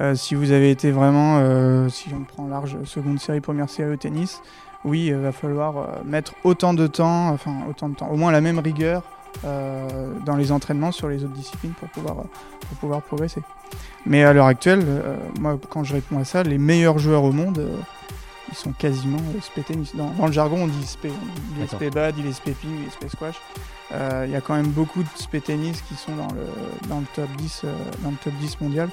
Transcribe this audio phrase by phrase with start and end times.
[0.00, 3.92] Euh, si vous avez été vraiment, euh, si on prend large seconde série, première série
[3.92, 4.42] au tennis,
[4.84, 8.32] oui, il va falloir euh, mettre autant de temps, enfin autant de temps, au moins
[8.32, 9.02] la même rigueur
[9.44, 12.24] euh, dans les entraînements sur les autres disciplines pour pouvoir, euh,
[12.68, 13.42] pour pouvoir progresser.
[14.06, 17.32] Mais à l'heure actuelle, euh, moi, quand je réponds à ça, les meilleurs joueurs au
[17.32, 17.76] monde, euh,
[18.54, 19.94] ils sont quasiment euh, SP tennis.
[19.96, 21.06] Dans, dans le jargon, on dit SP.
[21.06, 21.80] Il est D'accord.
[21.82, 23.34] SP bad, il est SP ping, il est SP squash.
[23.92, 26.46] Euh, Il y a quand même beaucoup de SP tennis qui sont dans le,
[26.88, 28.88] dans le, top, 10, euh, dans le top 10 mondial.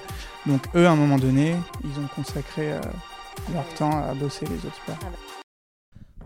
[0.47, 2.81] Donc eux, à un moment donné, ils ont consacré euh,
[3.53, 4.97] leur temps à bosser les autres sports.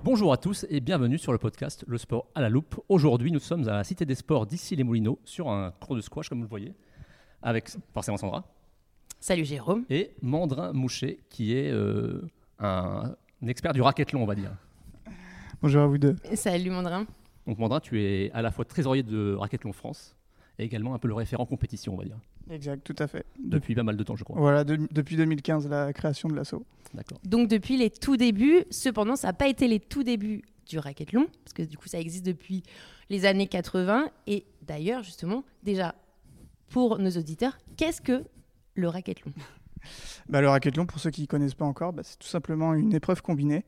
[0.04, 2.80] Bonjour à tous et bienvenue sur le podcast Le Sport à la Loupe.
[2.90, 6.02] Aujourd'hui, nous sommes à la Cité des Sports d'ici les Moulineaux sur un cours de
[6.02, 6.74] squash, comme vous le voyez,
[7.42, 8.44] avec forcément Sandra
[9.20, 9.84] Salut Jérôme.
[9.90, 12.22] et Mandrin Mouchet, qui est euh,
[12.60, 14.52] un, un expert du racquethlon, on va dire.
[15.62, 16.16] Bonjour à vous deux.
[16.34, 17.06] Salut Mandrin.
[17.48, 20.16] Donc Mandrin, tu es à la fois trésorier de Racquethlon France
[20.58, 22.18] et également un peu le référent compétition, on va dire,
[22.50, 23.26] Exact, tout à fait.
[23.44, 24.40] depuis pas mal de temps, je crois.
[24.40, 26.66] Voilà, de- depuis 2015, la création de l'assaut.
[26.94, 27.20] D'accord.
[27.24, 31.28] Donc depuis les tout débuts, cependant ça n'a pas été les tout débuts du racquethlon,
[31.44, 32.64] parce que du coup ça existe depuis
[33.10, 34.10] les années 80.
[34.28, 35.94] Et d'ailleurs justement, déjà
[36.70, 38.24] pour nos auditeurs, qu'est-ce que
[38.76, 39.32] le racquethlon
[40.30, 42.94] Bah, le racquethlon, pour ceux qui ne connaissent pas encore, bah, c'est tout simplement une
[42.94, 43.64] épreuve combinée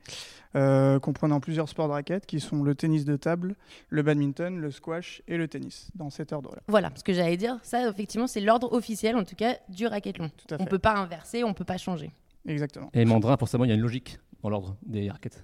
[0.56, 3.56] euh, comprenant plusieurs sports de raquettes qui sont le tennis de table,
[3.90, 6.62] le badminton, le squash et le tennis, dans cet ordre-là.
[6.68, 10.30] Voilà, ce que j'allais dire, ça effectivement c'est l'ordre officiel en tout cas du racquethlon.
[10.38, 10.70] Tout à On fait.
[10.70, 12.12] peut pas inverser, on peut pas changer.
[12.48, 12.90] Exactement.
[12.94, 15.44] Et Mandrin, pour savoir, il y a une logique dans l'ordre des raquettes.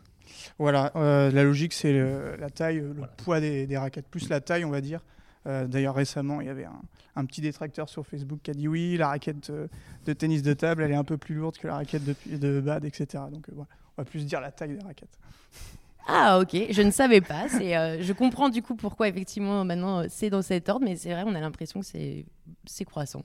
[0.57, 4.39] Voilà, euh, la logique, c'est le- la taille, le poids des, des raquettes, plus la
[4.41, 5.01] taille, on va dire.
[5.47, 6.81] Euh, D'ailleurs, récemment, il y avait un,
[7.15, 9.67] un petit détracteur sur Facebook qui a dit oui, la raquette euh,
[10.05, 12.61] de tennis de table, elle est un peu plus lourde que la raquette de, de
[12.61, 13.23] bad, etc.
[13.31, 15.17] Donc, euh, voilà, on va plus dire la taille des raquettes.
[16.07, 17.47] Ah ok, je ne savais pas.
[17.49, 21.13] C'est, euh, je comprends du coup pourquoi effectivement maintenant c'est dans cet ordre, mais c'est
[21.13, 22.25] vrai, on a l'impression que c'est,
[22.65, 23.23] c'est croissant.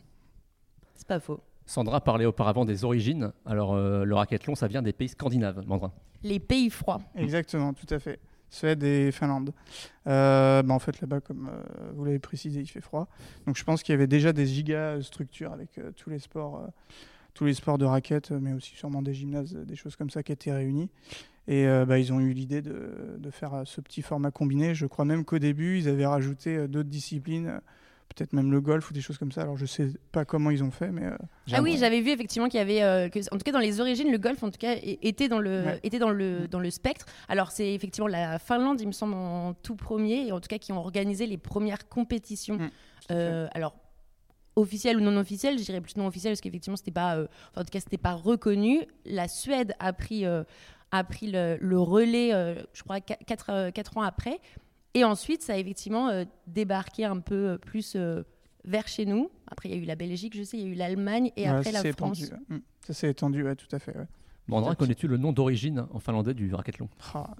[0.94, 1.40] C'est pas faux.
[1.66, 3.32] Sandra parlait auparavant des origines.
[3.44, 5.92] Alors, euh, le racquethlon, ça vient des pays scandinaves, Mandrin.
[6.22, 7.00] Les pays froids.
[7.14, 8.18] Exactement, tout à fait.
[8.50, 9.52] Suède et Finlande.
[10.06, 13.08] Euh, bah, en fait, là-bas, comme euh, vous l'avez précisé, il fait froid.
[13.46, 16.66] Donc je pense qu'il y avait déjà des giga structures avec euh, tous les sports,
[17.34, 20.32] tous les sports de raquettes, mais aussi sûrement des gymnases, des choses comme ça qui
[20.32, 20.90] étaient réunies.
[21.50, 24.74] Et bah, ils ont eu l'idée de, faire ce petit format combiné.
[24.74, 27.62] Je crois même qu'au début, ils avaient rajouté d'autres disciplines,
[28.14, 29.42] peut-être même le golf ou des choses comme ça.
[29.42, 31.16] Alors je sais pas comment ils ont fait, mais euh,
[31.52, 33.80] Ah oui, j'avais vu effectivement qu'il y avait, euh, que, en tout cas dans les
[33.80, 35.80] origines, le golf en tout cas était dans le, Ouais.
[35.82, 37.06] était dans le, dans le spectre.
[37.28, 40.58] Alors c'est effectivement la Finlande, il me semble, en tout premier, et en tout cas
[40.58, 42.56] qui ont organisé les premières compétitions.
[42.58, 42.70] Mm,
[43.10, 43.74] Euh, alors
[44.56, 47.16] officielles ou non officielles, je dirais plus non officielles parce qu'effectivement c'était pas,
[47.56, 48.82] en tout cas c'était pas reconnu.
[49.06, 52.30] La Suède a pris, a pris le, le relais,
[52.74, 54.40] je crois 4 ans après,
[54.94, 57.94] et ensuite ça a effectivement euh, débarqué un peu euh, plus.
[57.96, 58.22] euh,
[58.64, 59.30] vers chez nous.
[59.50, 61.46] Après, il y a eu la Belgique, je sais, il y a eu l'Allemagne et
[61.48, 62.20] après ça la s'est France.
[62.20, 62.56] étendu, ouais.
[62.56, 62.60] Mm.
[62.86, 63.94] Ça s'est étendu, ouais, tout à fait.
[64.50, 64.76] Ok.
[64.76, 67.30] connais-tu le nom d'origine en finlandais du racquethlon Ah,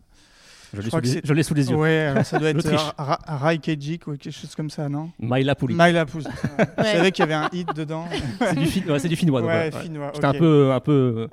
[0.72, 1.76] Je l'ai crois sous, c'est- je l'ai sous les yeux.
[1.76, 5.10] Ouais, alors ça doit être Ra- Raikejik ou quelque chose comme ça, non?
[5.18, 5.74] Maila Puli.
[5.74, 6.06] Maila.
[6.14, 8.06] Je savais qu'il y avait un hit dedans.
[8.40, 9.42] C'est du, fin- ouais, c'est du finnois.
[9.42, 9.82] ouais, ouais, ouais.
[9.82, 10.12] finnois.
[10.14, 10.34] J'étais ok.
[10.34, 11.28] un peu, un peu,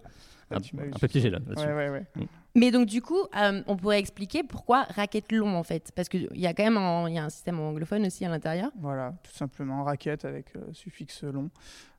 [0.52, 1.40] Ah, un, eu un peu piégé là.
[1.40, 1.66] là-dessus.
[1.68, 2.28] Ouais, ouais, ouais.
[2.56, 5.92] Mais donc, du coup, euh, on pourrait expliquer pourquoi racquethlon en fait.
[5.96, 8.30] Parce qu'il y a quand même un, il y a un système anglophone aussi à
[8.30, 8.72] l'intérieur.
[8.80, 9.84] Voilà, tout simplement.
[9.84, 11.50] Raquette avec euh, suffixe long.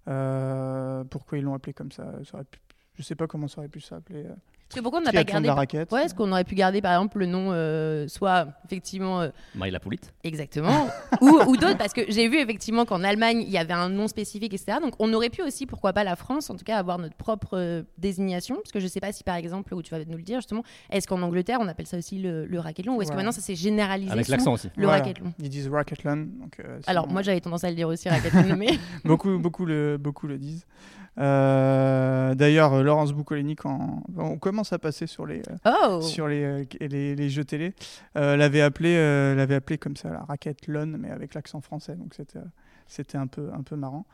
[0.08, 2.60] Euh, pourquoi ils l'ont appelé comme ça, ça aurait pu-
[2.94, 4.24] Je sais pas comment ça aurait pu s'appeler.
[4.68, 5.46] Parce que pourquoi on n'a pas gardé.
[5.46, 5.92] la raquette.
[5.92, 9.78] Ouais, est-ce qu'on aurait pu garder par exemple le nom, euh, soit effectivement euh, Maila
[9.78, 10.00] Pulit.
[10.24, 10.88] exactement,
[11.20, 14.08] ou, ou d'autres, parce que j'ai vu effectivement qu'en Allemagne il y avait un nom
[14.08, 14.78] spécifique, etc.
[14.82, 17.50] Donc on aurait pu aussi, pourquoi pas la France, en tout cas avoir notre propre
[17.56, 20.22] euh, désignation, parce que je sais pas si par exemple, où tu vas nous le
[20.24, 23.16] dire justement, est-ce qu'en Angleterre on appelle ça aussi le, le racquethlon, ou est-ce que
[23.16, 24.68] maintenant ça s'est généralisé Avec l'accent aussi.
[24.76, 25.02] le Voilà.
[25.04, 26.26] racquethlon Ils disent racquethlon.
[26.40, 28.66] Donc, euh, Alors moi j'avais tendance à le dire aussi racquethlon, mais
[29.04, 30.66] beaucoup, beaucoup, le, beaucoup le disent.
[31.18, 36.42] Euh, D'ailleurs, Laurence Boucolini, quand on commence à passer sur les, euh, oh sur les,
[36.42, 37.74] euh, les, les jeux télé,
[38.16, 41.94] euh, l'avait appelé, euh, l'avait appelé comme ça, la raquette LON, mais avec l'accent français.
[41.94, 42.42] Donc c'était, euh,
[42.86, 44.06] c'était un peu, un peu marrant.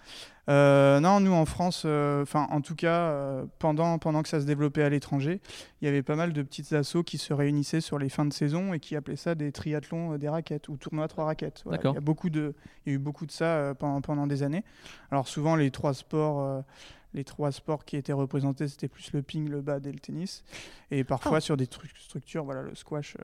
[0.48, 4.40] Euh, non, nous en France, euh, enfin en tout cas, euh, pendant, pendant que ça
[4.40, 5.40] se développait à l'étranger,
[5.80, 8.32] il y avait pas mal de petites assos qui se réunissaient sur les fins de
[8.32, 11.62] saison et qui appelaient ça des triathlons euh, des raquettes ou tournois trois raquettes.
[11.64, 11.78] Voilà.
[11.78, 11.92] D'accord.
[11.92, 12.54] Il y a beaucoup de,
[12.84, 14.64] il y a eu beaucoup de ça euh, pendant, pendant des années.
[15.10, 16.64] Alors souvent les trois sports.
[17.14, 19.98] Euh, les trois sports qui étaient représentés, c'était plus le ping, le bad et le
[19.98, 20.42] tennis.
[20.90, 21.40] Et parfois, Oh.
[21.40, 23.22] sur des trucs, structures, voilà, le squash, euh,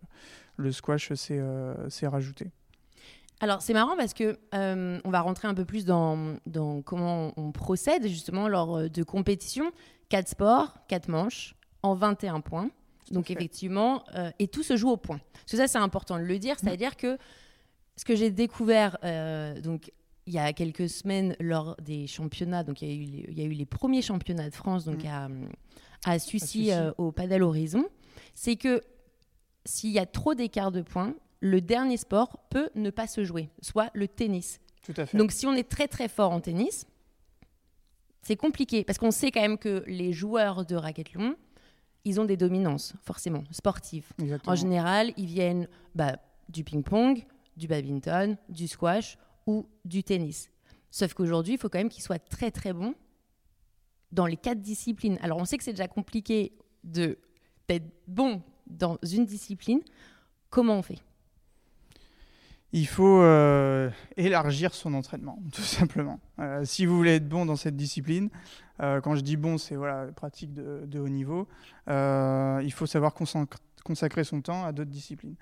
[0.57, 2.51] le squash, c'est euh, c'est rajouté.
[3.41, 7.33] Alors c'est marrant parce que euh, on va rentrer un peu plus dans, dans comment
[7.37, 9.71] on procède justement lors euh, de compétitions.
[10.09, 12.71] Quatre sports, quatre manches, en 21 points.
[13.13, 15.21] Donc effectivement, euh, et tout se joue au point.
[15.33, 17.17] Parce que ça c'est important de le dire, c'est-à-dire que
[17.97, 19.93] ce que j'ai découvert, euh, donc
[20.29, 23.39] il y a quelques semaines, lors des championnats, donc il y a eu les, il
[23.39, 25.07] y a eu les premiers championnats de France, donc Mm.
[25.09, 25.29] à,
[26.13, 26.73] à Sucy, Sucy.
[26.73, 27.87] euh, au Padel Horizon,
[28.35, 28.83] c'est que
[29.65, 33.49] s'il y a trop d'écart de points, le dernier sport peut ne pas se jouer,
[33.63, 34.61] soit le tennis.
[34.85, 35.17] Tout à fait.
[35.17, 36.87] Donc si on est très très fort en tennis,
[38.23, 41.37] c'est compliqué parce qu'on sait quand même que les joueurs de racquetball,
[42.05, 44.07] ils ont des dominances forcément sportives.
[44.19, 44.53] Exactement.
[44.53, 46.17] En général, ils viennent bah,
[46.49, 47.25] du ping-pong,
[47.57, 49.17] du badminton, du squash
[49.49, 50.51] ou du tennis.
[50.91, 52.95] Sauf qu'aujourd'hui, il faut quand même qu'ils soient très très bons
[54.13, 55.19] dans les quatre disciplines.
[55.23, 56.53] Alors on sait que c'est déjà compliqué
[56.85, 57.19] de
[57.67, 59.81] d'être bon dans une discipline.
[60.51, 61.01] Comment on fait?
[62.73, 66.21] Il faut euh, élargir son entraînement, tout simplement.
[66.39, 68.29] Euh, si vous voulez être bon dans cette discipline,
[68.81, 71.49] euh, quand je dis bon, c'est voilà, pratique de, de haut niveau,
[71.89, 75.37] il faut savoir consac- consacrer son temps à d'autres disciplines.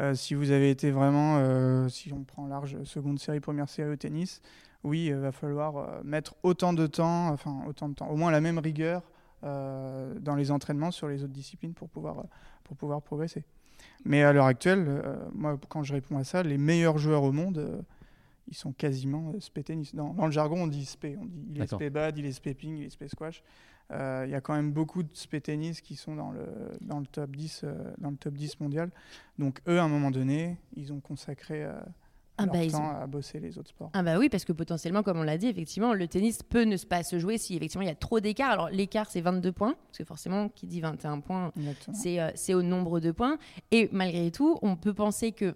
[0.00, 3.90] Euh, si vous avez été vraiment, euh, si on prend large seconde série, première série
[3.90, 4.40] au tennis,
[4.84, 8.30] oui, il va falloir euh, mettre autant de temps, enfin autant de temps, au moins
[8.30, 9.02] la même rigueur
[9.44, 12.24] euh, dans les entraînements sur les autres disciplines pour pouvoir, euh,
[12.64, 13.44] pour pouvoir progresser.
[14.04, 17.32] Mais à l'heure actuelle, euh, moi, quand je réponds à ça, les meilleurs joueurs au
[17.32, 17.82] monde, euh,
[18.48, 19.94] ils sont quasiment euh, spé tennis.
[19.94, 21.16] Dans, dans le jargon, on dit spé.
[21.20, 23.42] On dit il est spé bad, il est spé ping, il est spé squash.
[23.90, 26.46] Euh, Il y a quand même beaucoup de spé tennis qui sont dans le,
[26.80, 28.90] dans le, top, 10, euh, dans le top 10 mondial.
[29.38, 31.78] Donc eux, à un moment donné, ils ont consacré euh,
[32.38, 33.90] Ah bah, temps ont- à bosser les autres sports.
[33.92, 36.76] Ah bah oui, parce que potentiellement, comme on l'a dit, effectivement, le tennis peut ne
[36.78, 38.50] pas se jouer si effectivement il y a trop d'écart.
[38.52, 41.52] Alors l'écart, c'est 22 points, parce que forcément, qui dit 21 points,
[41.94, 43.36] c'est euh, au nombre de points.
[43.70, 45.54] Et malgré tout, on peut penser que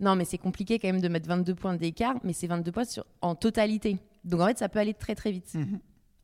[0.00, 2.84] non, mais c'est compliqué quand même de mettre 22 points d'écart, mais c'est 22 points
[2.84, 3.98] sur, en totalité.
[4.24, 5.54] Donc en fait, ça peut aller très très vite.
[5.54, 5.78] Mhm.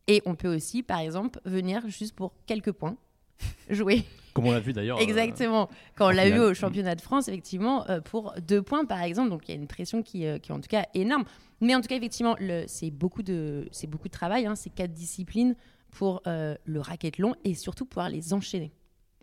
[0.08, 2.96] Et on peut aussi, par exemple, venir juste pour quelques points
[3.70, 4.04] jouer.
[4.34, 4.98] Comme on l'a vu d'ailleurs.
[4.98, 5.68] euh, Exactement.
[5.94, 9.28] Quand on l'a vu au championnat de France, effectivement, euh, pour deux points, par exemple.
[9.30, 11.24] Donc, il y a une pression qui, euh, qui est en tout cas énorme.
[11.60, 14.46] Mais en tout cas, effectivement, c'est beaucoup, de- c'est beaucoup de travail.
[14.46, 15.54] Hein, c'est quatre disciplines
[15.90, 18.72] pour euh, le racket long et surtout pouvoir les enchaîner.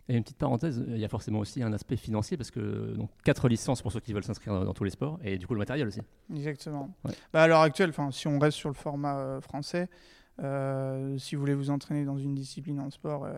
[0.08, 3.10] Et une petite parenthèse, il y a forcément aussi un aspect financier parce que donc
[3.24, 5.54] quatre licences pour ceux qui veulent s'inscrire dans, dans tous les sports et du coup
[5.54, 6.00] le matériel aussi.
[6.34, 6.92] Exactement.
[7.04, 7.12] Ouais.
[7.32, 9.88] Bah, à l'heure actuelle, si on reste sur le format euh, français,
[10.40, 13.32] euh, si vous voulez vous entraîner dans une discipline en sport euh,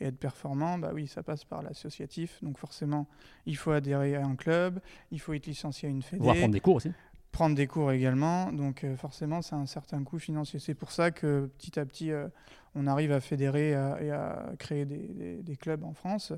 [0.00, 2.38] et être performant, bah oui, ça passe par l'associatif.
[2.42, 3.06] Donc forcément,
[3.46, 4.80] il faut adhérer à un club,
[5.10, 6.92] il faut être licencié à une fédé, Voire prendre des cours aussi.
[7.32, 8.52] prendre des cours également.
[8.52, 10.58] Donc euh, forcément, c'est un certain coût financier.
[10.58, 12.26] C'est pour ça que petit à petit, euh,
[12.74, 16.32] on arrive à fédérer et à, et à créer des, des- des clubs en France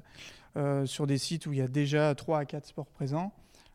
[0.86, 3.30] sur des sites où il y a déjà 3 à 4 sports présents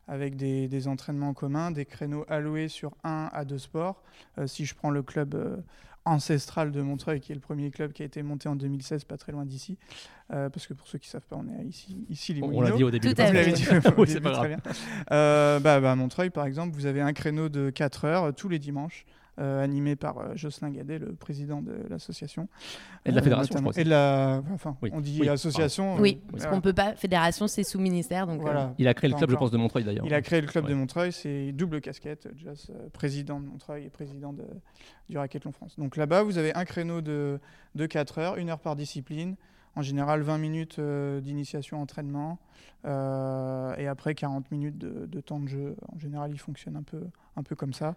[0.08, 4.02] avec des, des entraînements communs, des créneaux alloués sur 1 à 2 sports.
[4.46, 5.62] Si je prends le club
[6.04, 9.16] ancestral de Montreuil, qui est le premier club qui a été monté en 2016, pas
[9.16, 9.78] très loin d'ici,
[10.32, 12.60] euh, parce que pour ceux qui ne savent pas, on est ici, ici les On,
[12.60, 13.08] l'a dit au début.
[13.08, 13.38] Tout du à Vous fait.
[13.38, 13.66] l'avez dit
[13.96, 14.60] Oui, début, pas très grave.
[14.62, 14.72] bien.
[15.12, 18.32] Euh, bah, bah, à Montreuil, par exemple, vous avez un créneau de 4 heures euh,
[18.32, 19.04] tous les dimanches,
[19.40, 22.48] euh, animé par euh, Jocelyn Gadet, le président de l'association.
[23.06, 23.72] Et de la Euh, fédération, je crois.
[23.80, 24.42] Et de la.
[24.52, 24.90] Enfin, Oui.
[24.92, 25.96] on dit Oui, association.
[25.96, 26.56] Oui, euh, parce voilà.
[26.56, 26.94] qu'on peut pas.
[26.96, 28.26] Fédération, c'est sous ministère.
[28.26, 28.74] Donc, euh, Voilà.
[28.78, 30.04] Il a créé le club, je pense, de Montreuil d'ailleurs.
[30.04, 30.74] Il a créé le club de.
[30.74, 34.44] Montreuil, c'est double casquette, Joss, euh, président de Montreuil et président de,
[35.08, 35.76] du Racquethlon France.
[35.78, 37.40] Donc là-bas, vous avez un créneau de,
[37.74, 39.36] de 4 heures, une heure par discipline,
[39.76, 42.38] en général 20 minutes euh, d'initiation entraînement,
[42.84, 45.76] euh, et après 40 minutes de, de temps de jeu.
[45.94, 47.02] En général, il fonctionne un peu,
[47.36, 47.94] un peu comme ça.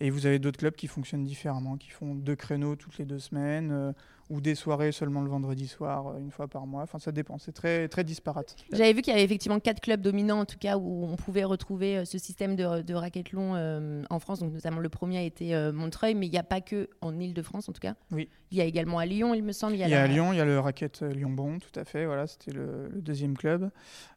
[0.00, 3.18] Et vous avez d'autres clubs qui fonctionnent différemment, qui font deux créneaux toutes les deux
[3.18, 3.92] semaines, euh,
[4.30, 6.82] ou des soirées seulement le vendredi soir, euh, une fois par mois.
[6.82, 8.56] Enfin, ça dépend, c'est très, très disparate.
[8.72, 11.44] J'avais vu qu'il y avait effectivement quatre clubs dominants, en tout cas, où on pouvait
[11.44, 14.38] retrouver euh, ce système de, de racquethlon euh, en France.
[14.40, 17.18] Donc, notamment, le premier a été euh, Montreuil, mais il n'y a pas que en
[17.18, 17.94] Ile-de-France, en tout cas.
[18.10, 18.28] Oui.
[18.52, 19.74] Il y a également à Lyon, il me semble.
[19.74, 21.58] Il y a, Il y a la- à Lyon, il y a le racket Lyon-Bon,
[21.58, 22.06] tout à fait.
[22.06, 23.70] Voilà, c'était le, le deuxième club.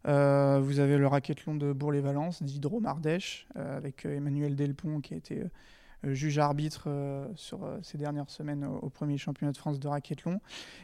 [0.06, 5.44] Vous avez le racquethlon de Bourg-les-Valences, d'Hydro-Mardèche, avec Emmanuel Delpont qui a été
[6.04, 9.58] euh, euh, juge arbitre euh, sur euh, ces dernières semaines au, au premier championnat de
[9.58, 10.40] France de racquethlon.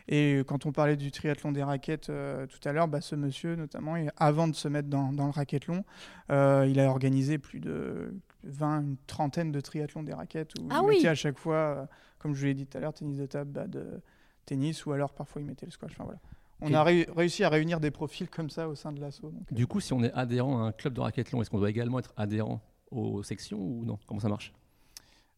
[0.08, 3.56] Et quand on parlait du triathlon des raquettes euh, tout à l'heure, bah, ce monsieur
[3.56, 5.84] notamment, et avant de se mettre dans, dans le racquethlon,
[6.32, 10.80] euh, il a organisé plus de 20, une trentaine de triathlons des raquettes où Ah
[10.82, 10.96] il oui.
[10.98, 11.86] mettait à chaque fois, euh,
[12.20, 14.02] comme je vous l'ai dit tout à l'heure, tennis de table, bah, de
[14.46, 15.92] tennis, ou alors parfois il mettait le squash.
[15.92, 16.20] Enfin, voilà.
[16.62, 19.10] On a réu- réussi à réunir des profils comme ça au sein de euh,
[19.52, 22.00] Du coup, si on est adhérent à un club de racquethlon, est-ce qu'on doit également
[22.00, 22.60] être adhérent
[22.92, 23.98] aux sections ou non?
[24.08, 24.52] Comment ça marche?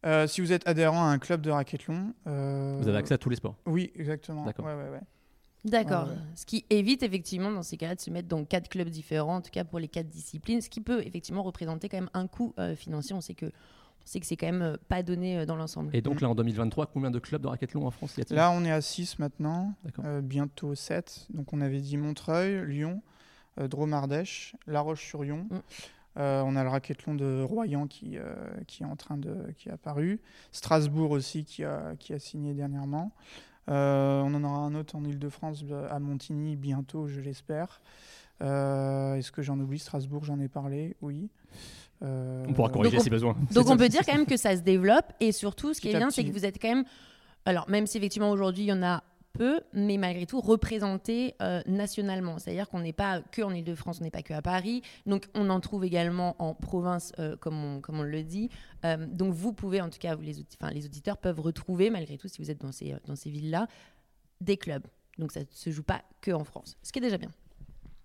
[0.05, 3.17] Euh, si vous êtes adhérent à un club de racquethlon, euh, Vous avez accès à
[3.17, 3.55] tous les sports.
[3.65, 4.45] Oui, exactement.
[4.45, 4.65] D'accord.
[4.65, 5.01] Ouais, ouais, ouais.
[5.63, 6.05] D'accord.
[6.05, 6.17] Ouais, ouais.
[6.35, 9.41] Ce qui évite effectivement dans ces cas-là de se mettre dans quatre clubs différents, en
[9.41, 12.53] tout cas pour les quatre disciplines, ce qui peut effectivement représenter quand même un coût
[12.57, 13.13] euh, financier.
[13.15, 15.95] On sait que, on sait que c'est quand même euh, pas donné dans l'ensemble.
[15.95, 18.35] Et donc là, en 2023, combien de clubs de racquethlon en France y a-t-il?
[18.37, 20.03] Là, on est à 6 maintenant, D'accord.
[20.07, 21.27] euh, bientôt 7.
[21.31, 23.03] Donc, on avait dit Montreuil, Lyon,
[23.59, 25.59] euh, Dromardèche, La Roche-sur-Yon, Mm.
[26.17, 28.35] Euh, on a le racquethlon de Royan qui, euh,
[28.67, 30.19] qui est en train de qui est apparu.
[30.51, 33.11] Strasbourg aussi qui a, qui a signé dernièrement.
[33.69, 37.81] Euh, on en aura un autre en Ile-de-France à Montigny bientôt, je l'espère.
[38.41, 41.29] Est-ce que j'en oublie Strasbourg, j'en ai parlé, oui.
[42.01, 43.37] on pourra corriger si besoin.
[43.53, 45.97] Donc on peut dire quand même que ça se développe et surtout ce qui est
[45.97, 46.85] bien, c'est que vous êtes quand même.
[47.45, 51.61] Alors même si effectivement aujourd'hui il y en a peu, mais malgré tout représenté euh,
[51.65, 52.39] nationalement.
[52.39, 54.81] C'est-à-dire qu'on n'est pas que en Ile-de-France, on n'est pas que à Paris.
[55.05, 58.49] Donc on en trouve également en province, euh, comme, on, comme on le dit.
[58.85, 60.35] Euh, donc vous pouvez, en tout cas, vous, les,
[60.71, 63.67] les auditeurs peuvent retrouver, malgré tout, si vous êtes dans ces, dans ces villes-là,
[64.41, 64.85] des clubs.
[65.17, 67.31] Donc ça ne se joue pas que en France, ce qui est déjà bien.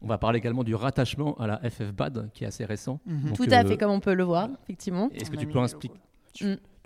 [0.03, 3.01] On va parler également du rattachement à la FFBAD, qui est assez récent.
[3.07, 3.33] Mhm.
[3.33, 5.11] Tout à fait, comme on peut le voir, effectivement.
[5.15, 5.99] Est-ce que tu peux expliquer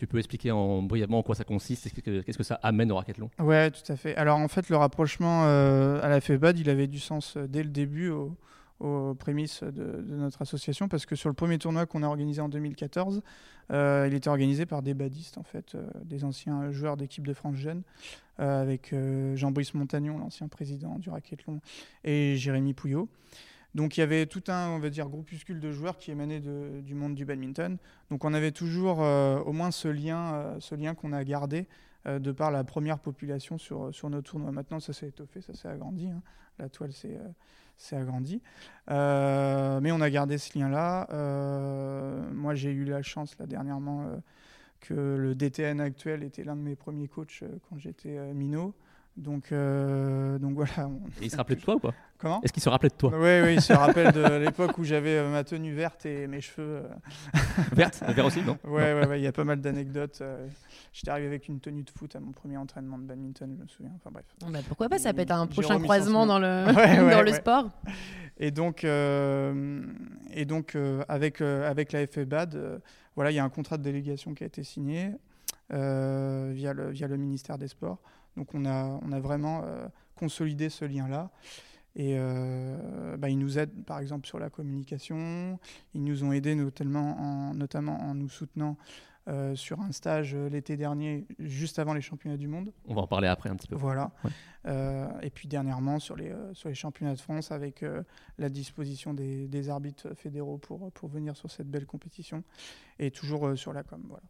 [0.00, 3.28] tu peux expliquer en, brièvement en quoi ça consiste Qu'est-ce que ça amène au racquethlon
[3.38, 4.16] Ouais, tout à fait.
[4.16, 7.62] Alors en fait, le rapprochement euh, à la FEBAD, il avait du sens euh, dès
[7.62, 12.06] le début aux prémices de, notre association parce que sur le premier tournoi qu'on a
[12.06, 13.20] organisé en 2014,
[13.72, 17.56] euh, il était organisé par des badistes en fait, des anciens joueurs d'équipe de France
[17.56, 17.82] Jeune,
[18.38, 18.94] avec
[19.34, 21.60] Jean-Brice Montagnon, l'ancien président du racquethlon,
[22.04, 23.06] et Jérémy Pouillot.
[23.74, 26.94] Donc il y avait tout un, on va dire, groupuscule de joueurs qui émanaient du
[26.94, 27.78] monde du badminton.
[28.10, 31.68] Donc on avait toujours euh, au moins ce lien, euh, ce lien qu'on a gardé
[32.06, 34.50] euh, de par la première population sur, sur nos tournois.
[34.50, 36.08] Maintenant ça s'est étoffé, ça s'est agrandi.
[36.08, 36.22] Hein.
[36.58, 38.42] La toile s'est agrandie.
[38.88, 41.06] mais on a gardé ce lien-là.
[42.32, 44.20] moi j'ai eu la chance là dernièrement
[44.80, 48.74] que le DTN actuel était l'un de mes premiers coachs quand j'étais minot.
[49.16, 50.88] Donc, euh, donc voilà.
[51.20, 51.92] il se rappelait de toi ou pas?
[52.16, 52.40] Comment?
[52.42, 53.10] Est-ce qu'il se rappelait de toi?
[53.14, 56.40] Oui, oui, il se rappelle de l'époque où j'avais euh, ma tenue verte et mes
[56.40, 56.82] cheveux.
[56.84, 56.88] Euh,
[57.72, 58.02] verte?
[58.08, 58.56] Vert aussi, non?
[58.64, 60.22] Oui, ouais, ouais, il y a pas mal d'anecdotes.
[60.92, 63.68] J'étais arrivé avec une tenue de foot à mon premier entraînement de badminton, je me
[63.68, 63.92] souviens.
[63.96, 64.24] Enfin bref.
[64.48, 67.70] Bah, pourquoi pas Ça peut être un prochain croisement dans le, dans le sport.
[68.38, 72.80] Et donc, et donc avec, avec la FEBAD,
[73.16, 75.10] voilà, il y a un contrat de délégation qui a été signé
[75.68, 77.98] via, le, via le ministère des Sports.
[78.40, 81.30] Donc on a, on a vraiment euh, consolidé ce lien-là.
[81.94, 85.58] Et euh, bah, ils nous aident par exemple sur la communication.
[85.92, 88.78] Ils nous ont aidés notamment en, notamment en nous soutenant
[89.28, 92.72] euh, sur un stage l'été dernier, juste avant les championnats du monde.
[92.86, 93.76] On va en parler après un petit peu.
[93.76, 94.10] Voilà.
[94.64, 97.84] et puis dernièrement sur les, sur les championnats de France avec
[98.38, 102.42] la disposition des, des, arbitres fédéraux pour, pour venir sur cette belle compétition.
[102.98, 104.02] Et toujours sur la com.
[104.08, 104.24] Voilà.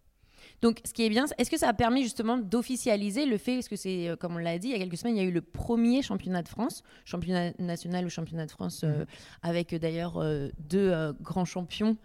[0.63, 3.69] Donc, ce qui est bien, est-ce que ça a permis justement d'officialiser le fait, parce
[3.69, 5.29] que c'est, euh, comme on l'a dit, il y a quelques semaines, il y a
[5.29, 9.07] eu le premier championnat de France, championnat national ou championnat de France, euh, mhm.
[9.43, 10.23] avec euh, d'ailleurs
[10.59, 11.97] deux grands champions,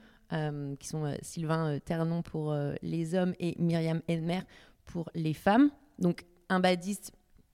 [0.80, 4.42] qui sont Sylvain Ternon pour les hommes et Myriam Edmer
[4.86, 5.70] pour les femmes.
[6.00, 7.14] Donc, un badiste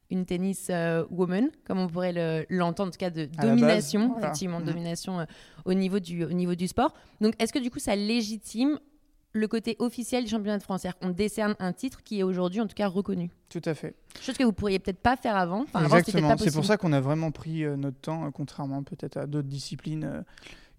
[0.10, 0.70] une tennis
[1.10, 4.66] woman, comme on pourrait l'entendre, en tout cas de domination, effectivement, mhm.
[4.66, 5.26] domination
[5.66, 6.94] au, niveau du, au niveau du sport.
[7.20, 8.80] Donc, est-ce que du coup, ça légitime
[9.34, 10.82] le côté officiel du championnat de France.
[10.82, 13.30] C'est-à-dire qu'on décerne un titre qui est aujourd'hui en tout cas reconnu.
[13.50, 13.96] Tout à fait.
[14.22, 15.66] Chose que vous pourriez peut-être pas faire avant.
[15.82, 16.36] Exactement.
[16.38, 19.48] C'est pour ça qu'on a vraiment pris euh, notre temps, euh, contrairement peut-être à d'autres
[19.48, 20.04] disciplines.
[20.04, 20.22] Euh,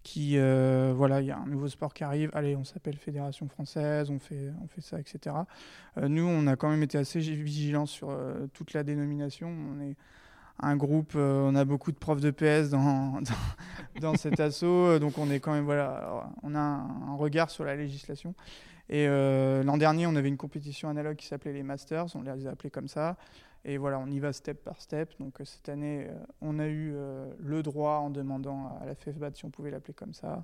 [0.04, 4.10] qui voilà il y a un nouveau sport qui arrive allez on s'appelle fédération française
[4.10, 5.36] on fait on fait ça etc
[5.96, 8.12] nous on a quand même été assez vigilants sur
[8.52, 9.94] toute la dénomination on est
[10.62, 13.20] un groupe, euh, on a beaucoup de profs de PS dans,
[14.00, 17.64] dans, cet assaut, euh, donc on est quand même, voilà, on a un, regard sur
[17.64, 18.34] la législation.
[18.88, 22.46] Et euh, l'an dernier, on avait une compétition analogue qui s'appelait les Masters, on les
[22.46, 23.16] a appelés comme ça.
[23.64, 25.12] Et voilà, on y va step par step.
[25.20, 26.08] Donc cette année,
[26.40, 26.94] on a eu
[27.38, 30.42] le droit en demandant à la FFBAT si on pouvait l'appeler comme ça.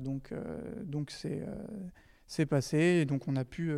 [0.00, 0.34] donc
[0.82, 1.12] donc
[2.26, 3.76] c'est passé et donc on a pu,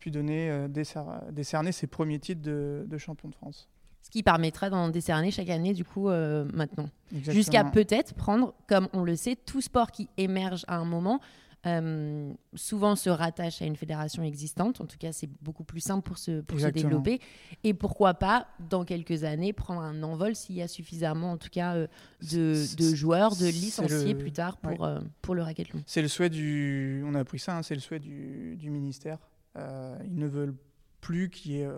[0.00, 3.68] pu donner, décerner ses premiers titres de, de champion de France
[4.08, 6.88] ce qui permettra d'en décerner chaque année du coup euh, maintenant.
[7.12, 11.20] Jusqu'à peut-être prendre, comme on le sait, tout sport qui émerge à un moment,
[11.66, 14.80] euh, souvent se rattache à une fédération existante.
[14.80, 17.20] En tout cas, c'est beaucoup plus simple pour se, pour se développer.
[17.64, 21.50] Et pourquoi pas, dans quelques années, prendre un envol s'il y a suffisamment, en tout
[21.50, 21.86] cas, euh,
[22.32, 24.88] de, de, joueurs, de licenciés plus tard pour,
[25.20, 25.82] pour le racquetball.
[25.84, 27.04] C'est le souhait du...
[27.04, 29.18] On a appris ça, hein, c'est le souhait du, du ministère.
[29.54, 30.56] ils ne veulent
[31.02, 31.68] plus qu'il y ait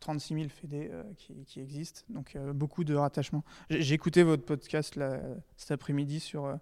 [0.00, 3.44] 36 000 fédés qui, qui, existent, donc euh, beaucoup de rattachements.
[3.68, 5.20] J'ai écouté votre podcast là,
[5.56, 6.56] cet après-midi sur, euh,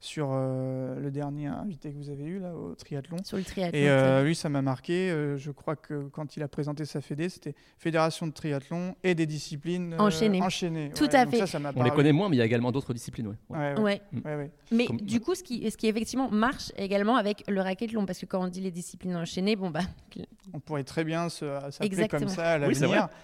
[0.00, 3.18] sur euh, le dernier invité que vous avez eu là, au triathlon.
[3.24, 3.78] Sur le triathlon.
[3.78, 5.08] Et lui, ça m'a marqué.
[5.36, 9.26] je crois que quand il a présenté sa fédé, c'était Fédération de triathlon et des
[9.26, 10.42] disciplines enchaînées.
[10.42, 10.90] enchaînées.
[10.94, 11.46] Tout à fait.
[11.46, 13.36] Ça, On les connaît moins, mais il y a également d'autres disciplines.
[13.48, 13.78] Ouais.
[13.78, 14.02] Ouais.
[14.24, 14.50] ouais.
[14.70, 18.26] Mais du coup, ce qui, ce qui effectivement marche également avec le racquethlon, parce que
[18.26, 19.80] quand on dit les disciplines enchaînées, bon bah.
[20.54, 22.68] On pourrait très bien s'appeler comme ça à la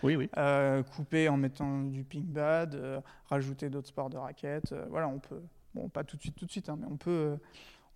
[0.02, 0.28] oui, oui.
[0.36, 4.72] Euh, couper en mettant du ping pad, euh, rajouter d'autres sports de raquettes.
[4.72, 5.40] Euh, voilà, on peut,
[5.74, 7.36] Bon, pas tout de suite, tout de suite, hein, mais on peut, euh,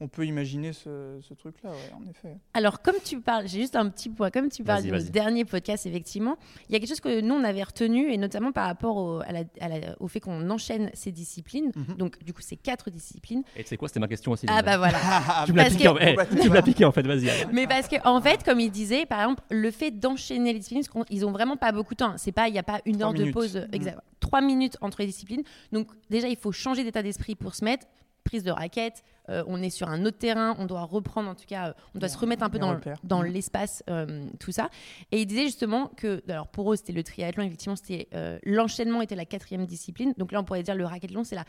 [0.01, 2.37] on peut imaginer ce, ce truc-là, ouais, en effet.
[2.55, 5.11] Alors, comme tu parles, j'ai juste un petit point, comme tu parles du vas-y.
[5.11, 6.37] dernier podcast, effectivement,
[6.69, 9.21] il y a quelque chose que nous, on avait retenu, et notamment par rapport au,
[9.21, 11.73] à la- à la- au fait qu'on enchaîne ces disciplines.
[11.75, 11.97] Mhm.
[11.97, 13.43] Donc, du coup, c'est quatre disciplines.
[13.57, 14.47] Et tu sais quoi, c'était ma question aussi.
[14.49, 14.99] Ah, bah voilà.
[15.47, 15.99] tu me l'as parce piqué, que- en...
[15.99, 17.29] eh, Bah, tu me l'as piqué en fait, vas-y.
[17.31, 17.51] alors.
[17.53, 20.85] Mais parce que en fait, comme il disait, par exemple, le fait d'enchaîner les disciplines,
[20.87, 22.15] parce ils ont vraiment pas beaucoup de temps.
[22.19, 23.75] C'est pas, il n'y a pas une Trois heure de pause, Mm.
[23.75, 23.99] exact.
[24.21, 25.43] Trois minutes entre les disciplines.
[25.73, 27.87] Donc déjà, il faut changer d'état d'esprit pour se mettre.
[28.29, 31.47] Prise de raquette, euh, on est sur un autre terrain, on doit reprendre en tout
[31.47, 33.27] cas, euh, on doit se remettre un peu dans, dans Mm.
[33.27, 34.69] l'espace, euh, tout ça.
[35.13, 38.09] Et il disait justement que, alors pour eux, c'était le triathlon, effectivement, c'était
[38.45, 40.13] l'enchaînement était la quatrième discipline.
[40.19, 41.45] Donc là, on pourrait dire le racquethlon, c'est la,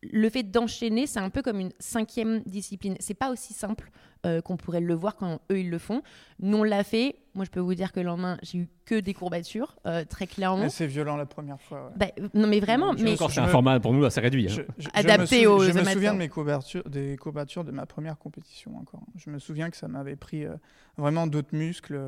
[0.00, 2.96] le fait d'enchaîner, c'est un peu comme une cinquième discipline.
[2.98, 3.90] C'est pas aussi simple
[4.26, 6.02] euh, qu'on pourrait le voir quand eux ils le font.
[6.40, 7.16] Nous on l'a fait.
[7.34, 10.26] Moi, je peux vous dire que le lendemain, j'ai eu que des courbatures, euh, très
[10.26, 10.70] clairement.
[10.70, 11.84] C'est violent la première fois.
[11.86, 11.92] ouais.
[11.96, 12.96] Bah, euh, non, mais vraiment.
[12.96, 14.46] Je Mais Encore, c'est je un me- format pour nous assez réduit.
[14.46, 14.54] hein.
[14.56, 17.64] Je, je- je Adapté me sou- aux Je me souviens de mes courbatures, des courbatures
[17.64, 19.02] de ma première compétition encore.
[19.16, 20.54] Je me souviens que ça m'avait pris euh,
[20.96, 22.00] vraiment d'autres muscles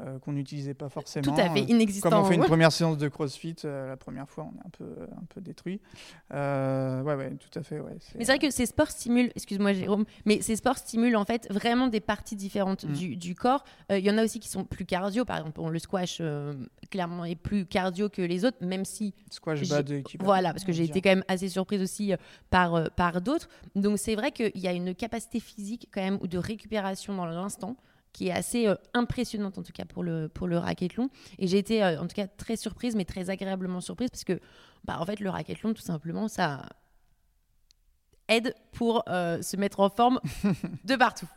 [0.00, 1.22] euh, qu'on n'utilisait pas forcément.
[1.34, 2.10] tout à fait Euh, inexistant.
[2.10, 4.70] Comme on fait une première séance de CrossFit, euh, la première fois, on est un
[4.70, 5.80] peu, un peu détruit.
[6.32, 7.80] Euh, ouais, ouais, tout à fait.
[7.80, 11.24] Ouais, Mais c'est vrai que ces sports stimulent, excuse-moi Jérôme, mais ces sports stimulent en
[11.24, 12.92] fait vraiment des parties différentes Mm.
[12.92, 13.64] du, du corps.
[13.90, 16.18] Euh, Il y en a aussi qui sont plus cardio, par exemple, bon, le squash
[16.20, 16.54] euh,
[16.90, 20.22] clairement est plus cardio que les autres, même si squash bas de équipe.
[20.22, 22.16] Voilà, parce que j'ai été quand même assez surprise aussi euh,
[22.50, 23.48] par, euh, par d'autres.
[23.74, 27.26] Donc c'est vrai qu'il y a une capacité physique quand même ou de récupération dans
[27.26, 27.76] l'instant
[28.12, 31.10] qui est assez euh, impressionnante en tout cas pour le, pour le racquethlon.
[31.38, 34.40] Et j'ai été euh, en tout cas très surprise, mais très agréablement surprise parce que
[34.84, 36.62] bah, en fait le racquethlon tout simplement ça
[38.30, 40.20] aide pour euh, se mettre en forme
[40.84, 41.28] de partout.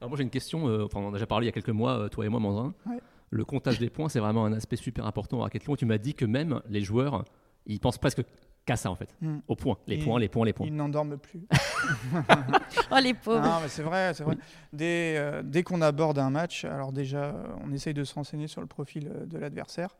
[0.00, 1.52] Alors moi j'ai une question, euh, enfin, on en a déjà parlé il y a
[1.52, 2.40] quelques mois, euh, toi et moi.
[2.86, 3.00] Ouais.
[3.30, 5.74] Le comptage des points, c'est vraiment un aspect super important au racquethlon.
[5.76, 7.24] Tu m'as dit que même les joueurs,
[7.66, 8.22] ils pensent presque
[8.66, 9.38] qu'à ça en fait, Mm.
[9.48, 10.66] au point, les points, les points, les points.
[10.66, 11.40] Ils n'endorment plus.
[12.90, 13.40] Oh les pauvres.
[13.42, 14.36] Non, mais c'est vrai, c'est vrai.
[14.72, 18.60] Dès, euh, dès qu'on aborde un match, alors déjà, on essaye de se renseigner sur
[18.60, 19.96] le profil euh, de l'adversaire.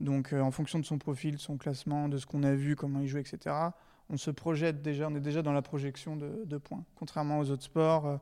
[0.00, 2.76] Donc, euh, en fonction de son profil, de son classement, de ce qu'on a vu,
[2.76, 3.54] comment il joue, etc.,
[4.10, 6.82] on se projette déjà, on est déjà dans la projection de, de points.
[6.96, 8.16] Contrairement aux autres sports, euh,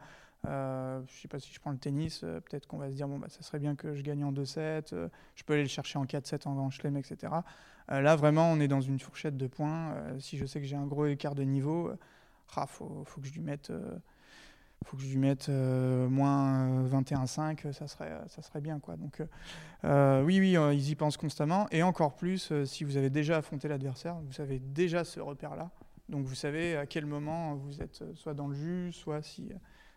[0.46, 3.08] euh, je sais pas si je prends le tennis, euh, peut-être qu'on va se dire,
[3.08, 5.68] bon, bah, ça serait bien que je gagne en 2-7, euh, je peux aller le
[5.68, 7.32] chercher en 4-7 en grand chelem, etc.
[7.88, 9.94] Là, vraiment, on est dans une fourchette de points.
[10.18, 11.96] Si je sais que j'ai un gros écart de niveau, euh,
[12.56, 13.70] ah, faut, que je lui mette,
[15.50, 18.80] moins euh, 21,5, ça serait, ça serait bien.
[18.80, 18.96] Quoi.
[18.96, 19.22] Donc,
[19.84, 21.68] oui, oui, ils y pensent constamment.
[21.70, 25.70] Et encore plus, si vous avez déjà affronté l'adversaire, vous avez déjà ce repère-là.
[26.08, 29.52] Donc, vous savez à quel moment vous êtes soit dans le jus, soit si,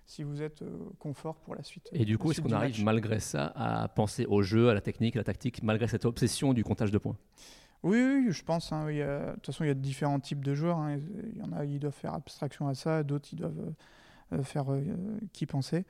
[0.10, 1.88] si vous êtes euh, confort pour la suite.
[1.92, 2.84] Et du coup, est-ce qu'on arrive match.
[2.84, 6.54] malgré ça à penser au jeu, à la technique, à la tactique, malgré cette obsession
[6.54, 7.16] du comptage de points?
[7.84, 8.72] Oui, je pense.
[8.74, 10.80] hein, De toute façon, il y a différents types de joueurs.
[10.80, 10.98] hein.
[11.32, 13.60] Il y en a, ils doivent faire abstraction à ça, d'autres, ils doivent
[14.34, 14.82] euh, euh, faire euh,
[15.32, 15.86] qu'y penser.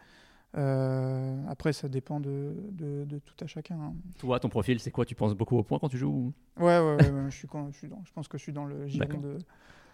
[0.57, 3.75] Euh, après, ça dépend de, de- de tout à chacun.
[3.79, 3.93] hein.
[4.17, 5.05] Toi, ton profil, c'est quoi?
[5.05, 7.47] Tu penses beaucoup aux points quand tu joues ou- Ouais, ouais, ouais, ouais, je, suis,
[7.47, 9.37] con- je, suis dans- je pense que je suis dans le giron de,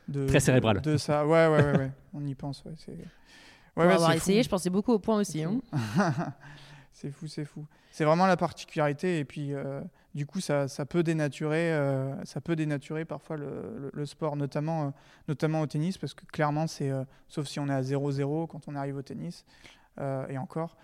[0.08, 0.82] de- Très cérébral.
[0.82, 1.28] De, ça.
[1.28, 1.92] Ouais, ouais, ouais, ouais.
[2.14, 2.64] On y pense.
[2.66, 2.98] Ouais, c'est...
[3.78, 4.46] Ouais, ouais, avoir essayé, fou.
[4.46, 5.40] je pensais beaucoup aux points aussi.
[5.40, 5.60] C'est hein.
[5.72, 6.02] fou.
[6.94, 7.66] c'est fou, c'est fou.
[7.92, 9.20] C'est vraiment la particularité.
[9.20, 9.82] Et puis, euh,
[10.14, 13.46] du coup, ça, ça peut dénaturer, euh, ça peut dénaturer parfois le,
[13.78, 14.90] le- le sport, notamment, euh,
[15.28, 16.92] notamment au tennis, parce que clairement, c'est,
[17.28, 19.46] sauf si on est à 0-0 quand on arrive au tennis,
[20.30, 20.76] et encore,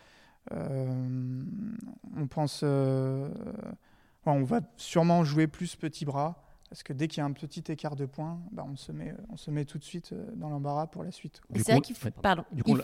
[0.51, 6.41] on pense, on va sûrement jouer plus petit bras.
[6.71, 9.13] Parce que dès qu'il y a un petit écart de points, bah, on, se met,
[9.29, 11.41] on se met tout de suite euh, dans l'embarras pour la suite.
[11.53, 12.09] C'est vrai qu'il faut.
[12.09, 12.45] Pardon.
[12.49, 12.77] Du coup,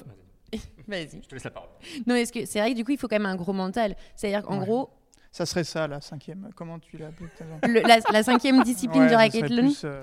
[0.52, 1.21] Il Vas-y.
[1.23, 1.69] je te laisse la parole.
[2.06, 3.95] Non, est-ce que c'est vrai que du coup, il faut quand même un gros mental.
[4.17, 4.65] C'est-à-dire qu'en Ouais.
[4.65, 4.89] gros,
[5.32, 6.50] Ça serait ça, la cinquième.
[6.54, 7.30] Comment tu l'as appelé
[7.65, 10.02] le- la, la cinquième discipline Ouais, du plus, euh,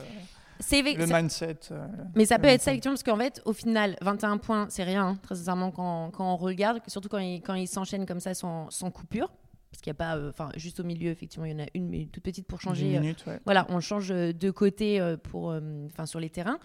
[0.61, 1.59] c'est le ça- mindset.
[1.73, 4.85] euh, Mais ça peut être ça, effectivement, parce qu'en fait, au final, 21 points, c'est
[4.85, 8.21] rien, hein, très sincèrement, quand, quand on regarde, surtout quand ils quand ils s'enchaînent comme
[8.21, 9.31] ça sans, sans coupure.
[9.75, 11.67] Parce qu'il n'y a pas, euh, enfin, juste au milieu, effectivement, il y en a
[11.75, 12.97] une, mais une toute petite pour changer.
[12.97, 13.41] euh, minutes, ouais.
[13.45, 15.47] voilà, on change euh, de côté pour,
[15.87, 16.61] enfin, sur les terrains.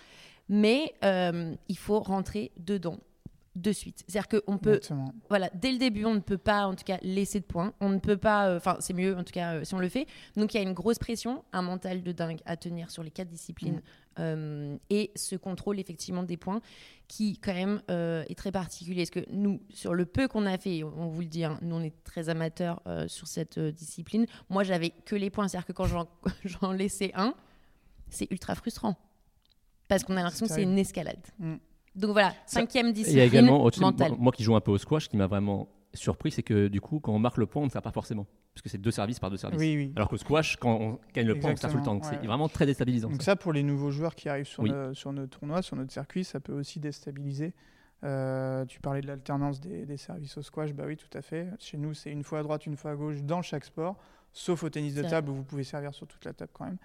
[0.48, 3.00] Mais il faut rentrer dedans
[3.56, 4.04] de suite.
[4.08, 5.13] C'est-à-dire qu'on peut Exactement.
[5.28, 7.74] voilà, dès le début, on ne peut pas, en tout cas, laisser de points.
[7.80, 9.89] On ne peut pas, euh, enfin, c'est mieux, en tout cas, euh, si on le
[9.89, 10.08] fait.
[10.36, 13.12] Donc, il y a une grosse pression, un mental de dingue à tenir sur les
[13.12, 13.82] quatre disciplines Mm.
[14.19, 16.62] Euh, et ce contrôle, effectivement, des points
[17.10, 19.01] qui, quand même, euh, est très particulier.
[19.01, 21.75] Parce que nous, sur le peu qu'on a fait, on vous le dit, hein, nous,
[21.75, 24.25] on est très amateurs euh, sur cette euh, discipline.
[24.49, 25.47] Moi, j'avais que les points.
[25.47, 26.08] C'est-à-dire que quand j'en,
[26.45, 27.34] j'en laissais un,
[28.10, 28.95] c'est ultra frustrant.
[29.88, 31.25] Parce qu'on a l'impression que c'est une escalade.
[31.39, 31.55] Mm.
[31.95, 34.13] Donc voilà, cinquième Et discipline il y a également, mentale.
[34.17, 36.99] moi qui joue un peu au squash, qui m'a vraiment surpris, c'est que du coup,
[36.99, 38.28] quand on marque le point, on ne sert pas forcément.
[38.54, 39.60] Parce que c'est deux services par deux services.
[39.60, 39.93] Oui, oui.
[39.95, 41.99] Alors qu'au squash, quand on gagne le point, on sert tout le temps.
[42.04, 42.28] C'est ouais.
[42.28, 43.10] vraiment très déstabilisant.
[43.10, 43.32] Donc ça.
[43.32, 44.71] ça, pour les nouveaux joueurs qui arrivent sur, Oui.
[44.71, 47.54] nos, sur nos tournois, sur notre circuit, ça peut aussi déstabiliser.
[48.04, 51.47] Euh, tu parlais de l'alternance des, des services au squash, bah oui, tout à fait.
[51.60, 53.97] Chez nous, c'est une fois à droite, une fois à gauche dans chaque sport,
[54.32, 56.78] sauf au tennis de table où vous pouvez servir sur toute la table quand même.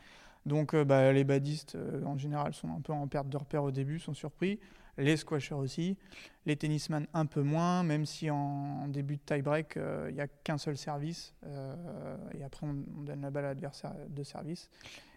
[0.46, 3.62] Donc euh, bah, les badistes, euh, en général, sont un peu en perte de repère
[3.62, 4.58] au début, sont surpris.
[4.96, 5.96] Les squashers aussi.
[6.46, 10.20] Les tennisman un peu moins, même si en, en début de tie-break, euh, il n'y
[10.20, 11.34] a qu'un seul service.
[11.46, 14.68] euh, et après, on, on donne la balle à l'adversaire de service.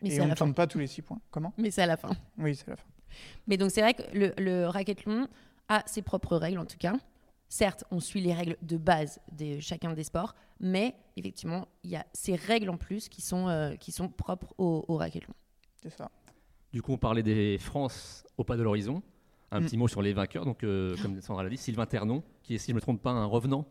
[0.02, 0.36] Mais et à on ne fin.
[0.36, 1.20] tourne pas tous les six points.
[1.30, 1.54] Comment?
[1.58, 2.10] Mais c'est à la fin.
[2.38, 2.88] Oui, c'est la fin.
[3.48, 5.28] Mais donc c'est vrai que le, le racquethlon
[5.70, 6.96] a ses propres règles en tout cas.
[7.50, 11.96] Certes, on suit les règles de base de chacun des sports, mais effectivement, il y
[11.96, 15.34] a ces règles en plus qui sont, euh, qui sont propres au, au racquethlon.
[15.82, 16.12] C'est ça.
[16.74, 19.02] Du coup, on parlait des France au pas de l'horizon.
[19.51, 19.65] Un Mm.
[19.65, 20.45] petit mot sur les vainqueurs.
[20.45, 23.01] Donc, euh, comme Sandra l'a dit, Sylvain Ternon, qui est, si je ne me trompe
[23.01, 23.65] pas, un revenant,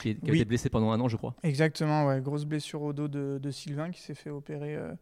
[0.00, 0.36] qui, est- qui a Oui.
[0.38, 1.34] été blessé pendant un an, je crois.
[1.42, 2.20] Exactement, ouais.
[2.20, 4.92] Grosse blessure au dos de, de Sylvain qui s'est fait opérer euh,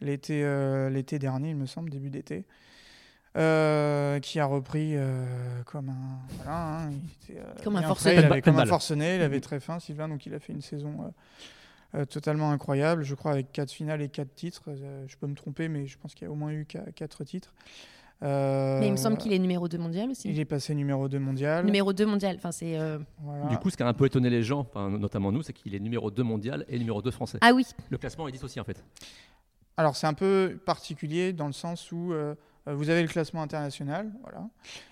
[0.00, 2.44] l'été euh, l'été dernier, il me semble, début d'été.
[3.34, 7.88] Euh, qui a repris euh, comme un voilà, hein, il était, euh, Comme un bien
[7.88, 8.14] forcené.
[8.16, 10.52] il avait comme pas un forcené, il avait très faim Sylvain donc il a fait
[10.52, 10.98] une saison
[11.94, 15.26] euh, euh, totalement incroyable je crois avec quatre finales et quatre titres Euh, je peux
[15.26, 17.54] me tromper mais je pense qu'il y a au moins eu qua- quatre titres
[18.22, 20.28] Euh, Mais il me semble qu'il est numéro 2 mondial aussi.
[20.30, 22.36] il est passé numéro 2 mondial Numéro 2 mondial.
[22.36, 22.78] Enfin, c'est.
[22.78, 23.46] euh, Voilà.
[23.46, 25.74] Du coup, ce qui a un peu étonné les gens, enfin, notamment nous, c'est qu'il
[25.74, 27.38] est numéro 2 mondial et numéro 2 français.
[27.40, 28.82] Ah oui, Le classement est dissocié en fait.
[29.76, 32.34] Alors c'est un peu particulier dans le sens où euh,
[32.66, 34.46] vous avez le classement international, voilà,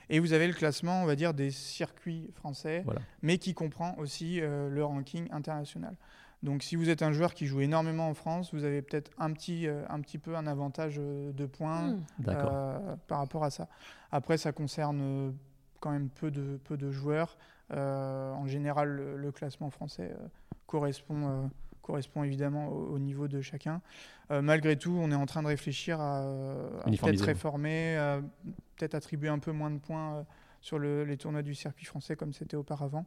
[0.09, 3.01] et vous avez le classement, on va dire, des circuits français, Voilà.
[3.23, 5.95] mais qui comprend aussi euh, le ranking international.
[6.42, 9.33] Donc si vous êtes un joueur qui joue énormément en France, vous avez peut-être un
[9.33, 12.03] petit, euh, un petit peu un avantage euh, de points Hmm.
[12.46, 13.68] Euh, par rapport à ça.
[14.11, 15.35] Après, ça concerne
[15.81, 17.37] quand même peu de, peu de joueurs.
[17.72, 20.26] Euh, en général, le, le classement français euh,
[20.66, 21.46] correspond, euh,
[21.83, 23.81] correspond évidemment au, au niveau de chacun.
[24.31, 26.20] Euh, malgré tout, on est en train de réfléchir à,
[26.83, 28.20] à peut-être réformer, à
[28.76, 30.22] peut-être attribuer un peu moins de points euh,
[30.62, 33.05] sur le- les tournois du circuit français comme c'était auparavant.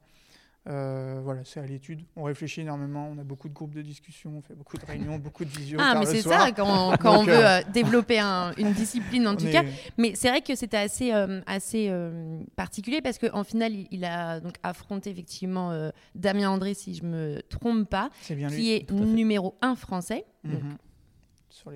[0.66, 2.04] Euh, voilà, c'est à l'étude.
[2.16, 5.18] On réfléchit énormément, on a beaucoup de groupes de discussion, on fait beaucoup de réunions,
[5.20, 5.78] beaucoup de visio.
[5.82, 9.28] Ah, mais c'est ça quand, quand on Donc, veut euh, euh, développer un- une discipline
[9.28, 9.64] en On tout est- cas.
[9.98, 14.06] Mais c'est vrai que c'était assez, euh, assez euh, particulier parce qu'en finale, il, il
[14.06, 18.56] a donc affronté effectivement euh, Damien André, si je me trompe pas, bien lui.
[18.56, 20.24] qui est numéro 1 français.
[20.46, 20.78] Mhm.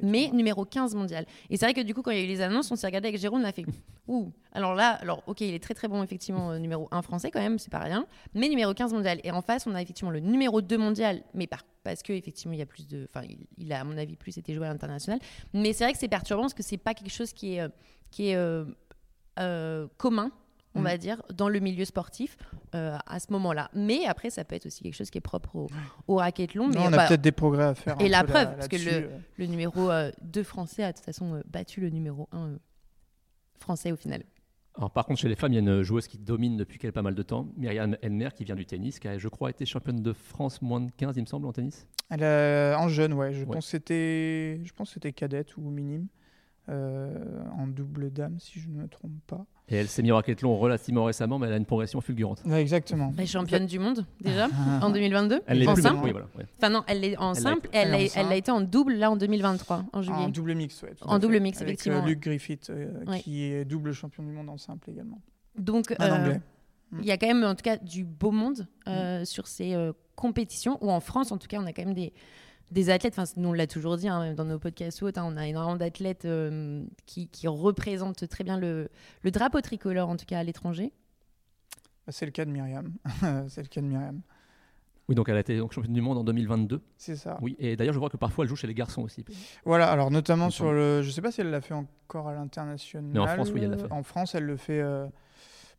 [0.01, 1.25] Mais numéro 15 mondial.
[1.49, 2.87] Et c'est vrai que du coup, quand il y a eu les annonces, on s'est
[2.87, 3.65] regardé avec Jérôme, on a fait
[4.07, 7.29] Ouh, alors là, alors ok, il est très très bon, effectivement, euh, numéro 1 français
[7.29, 9.19] quand même, c'est pas rien, mais numéro 15 mondial.
[9.23, 12.53] Et en face, on a effectivement le numéro 2 mondial, mais par, parce que effectivement,
[12.53, 13.07] il y a plus de.
[13.09, 15.19] Enfin, il, il a, à mon avis, plus été joué à l'international.
[15.53, 17.69] Mais c'est vrai que c'est perturbant parce que c'est pas quelque chose qui est, euh,
[18.11, 18.65] qui est euh,
[19.39, 20.31] euh, commun.
[20.77, 20.83] On Mm.
[20.83, 22.37] va dire, dans le milieu sportif
[22.75, 23.69] euh, à ce moment-là.
[23.73, 25.67] Mais après, ça peut être aussi quelque chose qui est propre au,
[26.07, 26.69] au racquethlon.
[26.75, 27.95] On a bah, peut-être des progrès à faire.
[27.99, 29.17] et la preuve, là- parce que là-dessus, euh.
[29.37, 32.57] le numéro euh, 2 français a de toute façon euh, battu le numéro 1 euh,
[33.59, 34.23] français au final.
[34.75, 36.91] Alors, par contre, chez les femmes, il y a une joueuse qui domine depuis qu'elle
[36.93, 39.65] pas mal de temps, Myriam Elmer, qui vient du tennis, qui a, je crois, été
[39.65, 41.87] championne de France moins de 15, il me semble, en tennis.
[42.11, 43.33] Elle a- en jeune, ouais.
[43.33, 43.45] Je Ouais.
[43.53, 46.26] pense que c'était, je pense que c'était cadette ou minime, euh,
[46.69, 49.45] en double dame, si je ne me trompe pas.
[49.69, 52.41] Et elle s'est mise au racquethlon relativement récemment, mais elle a une progression fulgurante.
[52.45, 53.13] Ouais, exactement.
[53.17, 54.79] Elle est championne du monde déjà Ah.
[54.85, 55.95] en 2022 Elle n'est en plus simple.
[55.97, 56.45] mais- oui, voilà, ouais.
[56.57, 57.69] Enfin non, elle est en Elle simple.
[57.73, 58.33] Elle est en elle simple.
[58.33, 60.17] été en double là en 2023 en juillet.
[60.17, 60.93] En double mix, ouais.
[61.01, 61.39] En double fait.
[61.41, 62.07] mix, Avec, effectivement, euh, ouais.
[62.09, 63.19] Luc Griffith, euh, Ouais.
[63.19, 65.21] qui est double champion du monde en simple également.
[65.57, 66.39] Donc euh, anglais.
[66.99, 69.91] il y a quand même en tout cas du beau monde euh, sur ces euh,
[70.15, 70.77] compétitions.
[70.81, 72.13] Ou en France, en tout cas, on a quand même des
[72.71, 75.27] des athlètes, enfin nous on l'a toujours dit hein, dans nos podcasts ou autres, hein,
[75.27, 78.89] on a énormément d'athlètes euh, qui, qui représentent très bien le,
[79.23, 80.91] le drapeau tricolore, en tout cas à l'étranger.
[82.05, 82.93] Bah, C'est le cas de Myriam.
[83.47, 84.21] c'est le cas de Myriam.
[85.09, 86.81] Oui, donc elle a été donc, championne du monde en 2022.
[86.97, 87.37] C'est ça.
[87.41, 89.23] Oui, et d'ailleurs, je vois que parfois elle joue chez les garçons aussi.
[89.63, 91.01] Voilà, alors notamment sur le.
[91.01, 93.09] Je sais pas si elle l'a fait encore à l'international.
[93.13, 93.91] Mais en France, oui, elle l'a fait.
[93.91, 95.07] En France, elle le fait euh,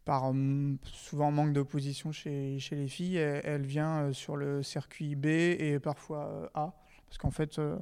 [0.08, 3.18] par hum, souvent manque d'opposition chez, chez les filles.
[3.18, 6.72] Elle, elle vient euh, sur le circuit B et parfois euh, A.
[7.06, 7.76] Parce qu'en fait, euh,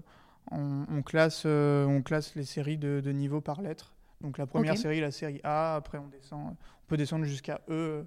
[0.51, 3.95] on, on classe, euh, on classe les séries de, de niveau par lettre.
[4.23, 6.41] Donc la première série, la série A, après on descend.
[6.51, 8.05] On peut descendre jusqu'à E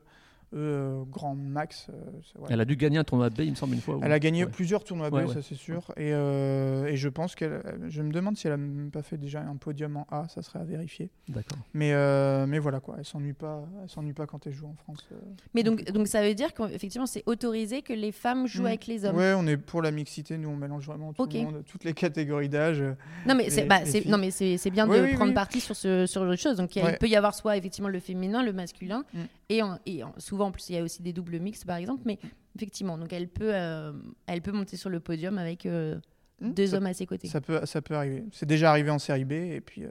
[0.53, 1.87] euh, grand max.
[1.89, 2.43] euh.
[2.49, 3.95] Elle a dû gagner un tournoi B, il me semble, une fois.
[3.97, 4.49] ou- Elle a gagné Ouais.
[4.51, 5.91] plusieurs tournois B, Ouais, ça c'est sûr.
[5.97, 7.61] Et, euh, et je pense qu'elle.
[7.89, 10.41] Je me demande si elle a même pas fait déjà un podium en A, ça
[10.41, 11.09] serait à vérifier.
[11.27, 11.59] D'accord.
[11.73, 14.75] Mais, euh, mais voilà quoi, elle s'ennuie pas, elle s'ennuie pas quand elle joue en
[14.75, 15.07] France.
[15.11, 15.15] euh.
[15.53, 18.67] Mais donc, donc ça veut dire qu'effectivement c'est autorisé que les femmes jouent Mm.
[18.67, 19.15] avec les hommes.
[19.17, 21.93] Ouais, on est pour la mixité, nous on mélange vraiment tout le monde, toutes les
[21.93, 22.81] catégories d'âge.
[23.27, 25.35] Non mais c'est bah, non mais c'est c'est bien Oui, de oui, prendre oui.
[25.35, 26.57] parti sur ce sur autre chose.
[26.57, 29.17] Donc il peut y avoir soit effectivement le féminin, le masculin, Mm.
[29.49, 30.47] et, en- et en- souvent souvent.
[30.47, 32.01] En plus, il y a aussi des doubles mixtes, par exemple.
[32.05, 32.17] Mais
[32.55, 33.91] effectivement, donc elle peut, euh,
[34.27, 35.99] elle peut monter sur le podium avec euh,
[36.41, 37.27] Hmm, deux ça- hommes à ses côtés.
[37.27, 38.23] Ça peut, ça peut arriver.
[38.31, 39.89] C'est déjà arrivé en série B et puis euh,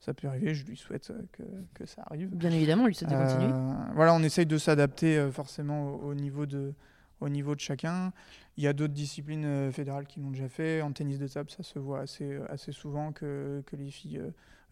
[0.00, 0.52] ça peut arriver.
[0.52, 1.42] Je lui souhaite que,
[1.74, 2.28] que ça arrive.
[2.34, 3.52] Bien évidemment, on lui souhaite de continuer.
[3.94, 6.74] Voilà, on essaye de s'adapter forcément au, au niveau de,
[7.20, 8.12] au niveau de chacun.
[8.56, 10.82] Il y a d'autres disciplines fédérales qui l'ont déjà fait.
[10.82, 14.20] En tennis de table, ça se voit assez, assez souvent que, que les filles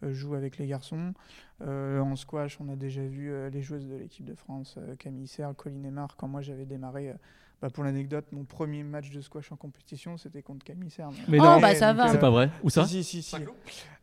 [0.03, 1.13] euh, jouent avec les garçons.
[1.61, 5.27] Euh, en squash, on a déjà vu euh, les joueuses de l'équipe de France, Camille
[5.27, 6.15] Serre, Colline Aymar.
[6.17, 7.13] Quand moi j'avais démarré,
[7.61, 11.09] bah, pour l'anecdote, mon premier match de squash en compétition, c'était contre Camille Serre.
[11.27, 12.07] Mais Oh, non, bah, ça va.
[12.07, 12.49] euh, c'est pas vrai.
[12.63, 13.43] Où ça si, si, si, si.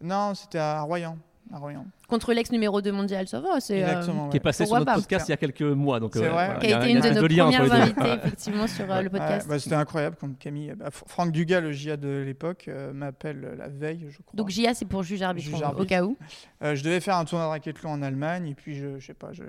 [0.01, 1.19] Non, c'était à Royan.
[1.53, 1.87] À Royan.
[2.09, 3.61] Contre l'ex numéro 2 mondial, ça va.
[3.61, 4.29] C'est, euh, Exactement.
[4.31, 4.45] Qui est ouais.
[4.45, 6.01] passé sur notre pas podcast il y a quelques mois.
[6.01, 6.47] Donc, C'est euh, vrai.
[6.47, 9.11] voilà, qui a a- été une a de nos premières invitées, effectivement, sur euh, le
[9.11, 9.47] podcast.
[9.47, 10.73] Ouais, bah, c'était incroyable contre Camille.
[10.77, 14.33] Bah, F- Franck Dugas, le GIA de l'époque, euh, m'appelle euh, la veille, je crois.
[14.35, 16.17] Donc JA, c'est pour juge arbitre, Juge au cas où.
[16.63, 19.15] Euh, je devais faire un tournoi de racquetball en Allemagne et puis je, je sais
[19.15, 19.43] pas, je,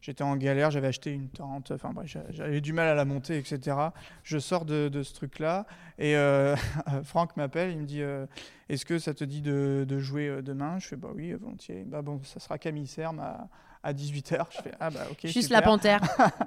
[0.00, 3.04] j'étais en galère, j'avais acheté une tente, enfin bref, j'a- j'avais du mal à la
[3.04, 3.76] monter, etc.
[4.22, 5.66] Je sors de, de ce truc-là
[5.98, 6.54] et euh,
[7.04, 8.26] Franck m'appelle, il me dit euh,
[8.68, 10.78] Est-ce que ça te dit de, de jouer euh, demain?
[10.78, 11.84] Je fais Bah oui, volontiers.
[11.84, 13.48] Bah bon, ça sera Camille Serme à,
[13.82, 14.46] à 18h.
[14.50, 15.18] Je fais Ah bah ok.
[15.22, 15.60] Juste super.
[15.60, 16.00] la panthère.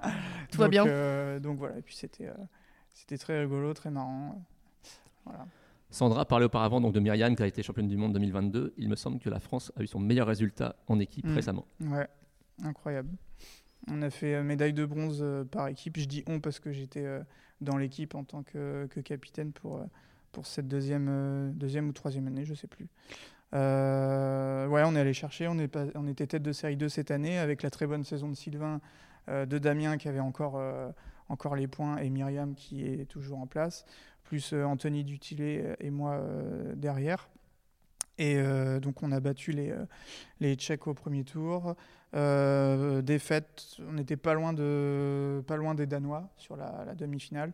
[0.52, 0.86] Tout va bien.
[0.88, 2.34] euh, donc voilà, et puis c'était, euh,
[2.94, 4.44] c'était très rigolo, très marrant.
[5.26, 5.46] Voilà.
[5.90, 8.74] Sandra parlait auparavant donc, de Myriam qui a été championne du monde 2022.
[8.78, 11.36] Il me semble que la France a eu son meilleur résultat en équipe Mm.
[11.36, 11.66] récemment.
[11.82, 12.08] Ouais,
[12.64, 13.10] incroyable.
[13.88, 15.98] On a fait euh, médaille de bronze euh, par équipe.
[15.98, 17.22] Je dis on parce que j'étais euh,
[17.62, 19.84] dans l'équipe en tant que, capitaine pour,
[20.32, 22.88] pour cette deuxième, deuxième ou troisième année, je sais plus.
[23.54, 25.48] Ouais, on est allé chercher.
[25.48, 28.82] On, était tête de série 2 cette année avec la très bonne saison de Sylvain,
[29.28, 30.60] de Damien qui avait encore,
[31.30, 33.86] encore les points et Myriam qui est toujours en place,
[34.24, 36.20] plus Anthony Dutillet et moi
[36.76, 37.30] derrière.
[38.22, 39.86] Et euh, donc on a battu les, euh,
[40.40, 41.76] les Tchèques au premier tour.
[42.14, 47.52] Euh, défaite, on n'était pas loin de pas loin des Danois sur la, la demi-finale.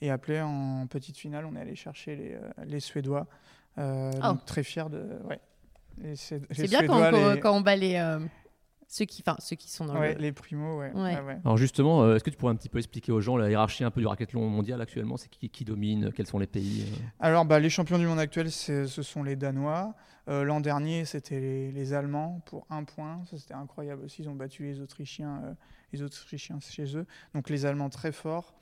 [0.00, 3.26] Et après en petite finale, on est allé chercher les, les Suédois.
[3.78, 4.32] Euh, Oh.
[4.32, 5.38] Donc très fier de ouais.
[6.16, 7.94] C'est bien quand, on- les- quand on bat les,
[8.90, 10.20] ceux, qui, enfin, ceux qui sont dans ouais, le...
[10.20, 10.90] les primos, ouais.
[10.94, 11.38] Ouais.
[11.44, 13.84] Alors justement, euh, est-ce que tu pourrais un petit peu expliquer aux gens la hiérarchie
[13.84, 15.16] un peu du racquethlon mondial actuellement?
[15.18, 16.10] C'est qui, qui domine?
[16.12, 17.04] Quels sont les pays euh?
[17.20, 19.94] Alors, bah, les champions du monde actuels, c'est- ce sont les Danois.
[20.28, 23.22] Euh, L'an dernier, c'était les, les Allemands pour un point.
[23.30, 24.22] Ça, c'était incroyable aussi.
[24.22, 25.54] Ils ont battu les Autrichiens, euh,
[25.92, 27.06] les Autrichiens chez eux.
[27.34, 28.54] Donc, les Allemands très forts.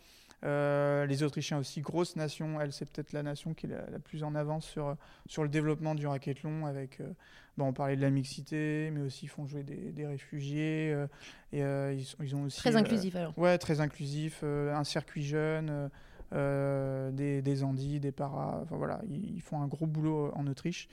[0.45, 2.61] Euh, les Autrichiens aussi, grosse nation.
[2.61, 4.97] Elle, c'est peut-être la nation qui est la, la plus en avance sur,
[5.27, 6.67] sur le développement du racquethlon.
[6.67, 7.11] Avec, euh,
[7.57, 10.93] bon, on parlait de la mixité, mais aussi ils font jouer des, des réfugiés.
[10.95, 11.07] euh,
[11.53, 13.37] et ils, ont aussi Très inclusif alors.
[13.39, 15.91] Ouais, très inclusif, un circuit jeune,
[16.33, 18.61] des, des Andis, des paras.
[18.63, 20.89] Enfin, voilà, ils, ils font un gros boulot en Autriche.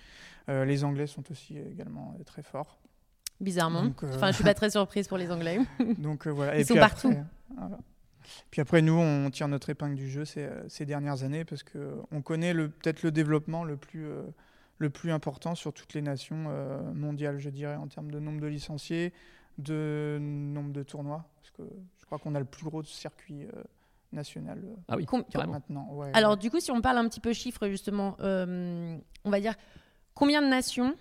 [0.47, 2.79] Les Anglais sont aussi également très forts.
[3.41, 3.83] Bizarrement.
[3.83, 5.59] Donc, Enfin, je suis pas très surprise pour les Anglais.
[5.97, 6.55] Donc voilà.
[6.55, 7.07] Ils Et sont puis partout.
[7.09, 7.23] après,
[7.57, 7.77] voilà.
[8.51, 11.63] Puis après, nous, on tire notre épingle du jeu ces, euh, ces dernières années parce
[11.63, 14.23] que on connaît peut-être le développement le plus, euh,
[14.77, 18.41] le plus important sur toutes les nations euh, mondiales, je dirais, en termes de nombre
[18.41, 19.13] de licenciés,
[19.57, 21.25] de nombre de tournois.
[21.37, 21.63] Parce que
[21.99, 23.63] je crois qu'on a le plus gros circuit euh,
[24.11, 25.53] national euh, Ah oui, carrément.
[25.53, 25.87] maintenant.
[25.91, 26.37] Ouais, Alors, ouais.
[26.37, 29.55] du coup, si on parle un petit peu chiffres, justement, euh, on va dire
[30.15, 30.95] combien de nations,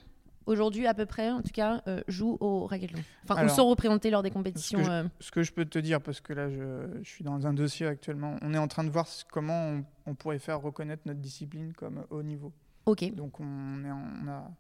[0.47, 3.69] aujourd'hui à peu près, en tout cas, euh, jouent au racquetball Enfin, Alors, ou sont
[3.69, 4.81] représentées lors des compétitions.
[4.81, 7.53] euh, Ce que je peux te dire, parce que là, je, je suis dans un
[7.55, 11.21] dossier actuellement, on est en train de voir comment on, on pourrait faire reconnaître notre
[11.21, 12.53] discipline comme haut niveau.
[12.87, 13.15] Ok.
[13.15, 14.51] Donc on, est en- on a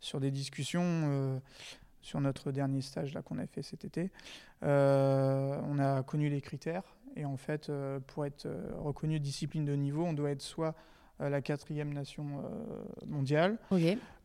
[0.00, 1.38] sur des discussions euh,
[2.02, 4.10] sur notre dernier stage là qu'on a fait cet été,
[4.62, 6.82] euh, on a connu les critères
[7.16, 10.68] et en fait euh, pour être euh, reconnu discipline de niveau, on doit être soit
[10.68, 10.72] euh,
[11.28, 13.58] la quatrième nation euh, mondiale,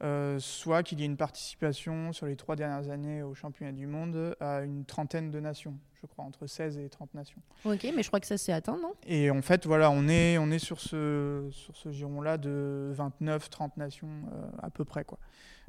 [0.03, 3.87] euh, soit qu'il y ait une participation sur les trois dernières années au championnat du
[3.87, 7.41] monde à une trentaine de nations, je crois entre 16 et 30 nations.
[7.65, 8.93] Ok, mais je crois que ça c'est atteint, non?
[9.05, 13.71] Et en fait, voilà, on est, on est sur ce, sur ce giron-là de 29-30
[13.77, 15.03] nations euh, à peu près.
[15.03, 15.19] Quoi.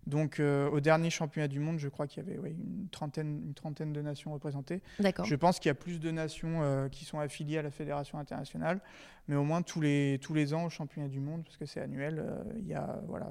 [0.07, 3.43] Donc, euh, au dernier championnat du monde, je crois qu'il y avait ouais, une, trentaine,
[3.47, 4.83] une trentaine de nations représentées.
[5.01, 5.25] D'accord.
[5.25, 8.19] Je pense qu'il y a plus de nations euh, qui sont affiliées à la Fédération
[8.19, 8.81] internationale,
[9.27, 11.81] mais au moins tous les, tous les ans au championnat du monde, parce que c'est
[11.81, 12.25] annuel,
[12.61, 13.31] il y a voilà,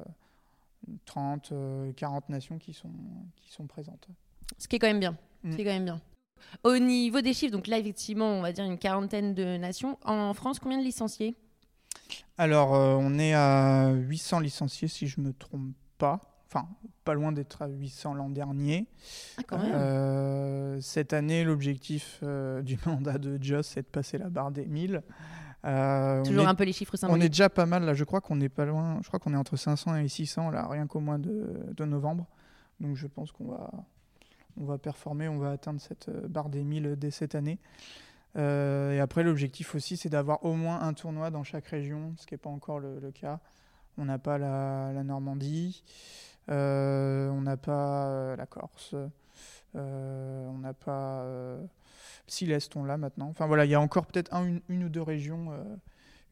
[1.06, 2.92] 30, euh, 40 nations qui sont,
[3.36, 4.08] qui sont présentes.
[4.58, 5.18] Ce qui est quand même bien.
[5.44, 5.52] Mm.
[5.52, 6.02] Ce qui est quand même bien.
[6.64, 9.98] Au niveau des chiffres, donc là, effectivement, on va dire une quarantaine de nations.
[10.04, 11.36] En France, combien de licenciés?
[12.38, 16.32] Alors, euh, on est à 800 licenciés, si je me trompe pas.
[16.48, 16.68] Enfin,
[17.04, 18.88] pas loin d'être à 800 l'an dernier.
[19.38, 19.72] Ah, quand même.
[19.74, 24.66] Euh, cette année, l'objectif euh, du mandat de Joss, c'est de passer la barre des
[24.66, 25.02] 1000.
[25.66, 27.32] Euh, on Toujours est- un peu les chiffres on est symboliques.
[27.32, 29.56] déjà pas mal là, je crois qu'on est pas loin, je crois qu'on est entre
[29.58, 32.28] 500 et 600 là, rien qu'au mois de, de novembre.
[32.80, 33.72] Donc je pense qu'on va,
[34.60, 37.60] on va performer, on va atteindre cette barre des 1000 dès cette année.
[38.36, 42.34] et après, l'objectif aussi, c'est d'avoir au moins un tournoi dans chaque région, ce qui
[42.34, 43.40] n'est pas encore le, cas.
[43.98, 45.84] On n'a pas la, Normandie,
[46.48, 48.96] on n'a pas la Corse,
[49.74, 51.26] on n'a pas
[52.28, 53.28] si l'Est, on l'a maintenant.
[53.30, 55.64] Enfin voilà, il y a encore peut-être une, ou deux régions, euh,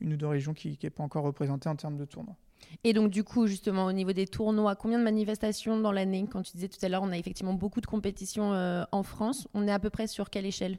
[0.01, 2.35] une ou deux régions qui n'est pas encore représentée en termes de tournois.
[2.83, 6.25] Et donc, du coup, justement, au niveau des tournois, combien de manifestations dans l'année?
[6.29, 9.47] Quand tu disais tout à l'heure, on a effectivement beaucoup de compétitions euh, en France.
[9.53, 10.77] On est à peu près sur quelle échelle?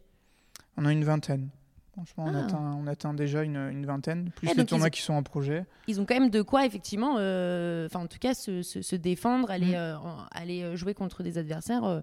[0.76, 1.48] On a une vingtaine.
[1.92, 2.44] Franchement, on, ah.
[2.44, 5.64] atteint, on, atteint, déjà une, une vingtaine, plus les tournois qui sont en projet.
[5.86, 9.48] Ils ont quand même de quoi, effectivement, euh, enfin, en tout cas, se, se, défendre,
[9.50, 10.00] aller, mm.
[10.32, 12.02] aller jouer contre des adversaires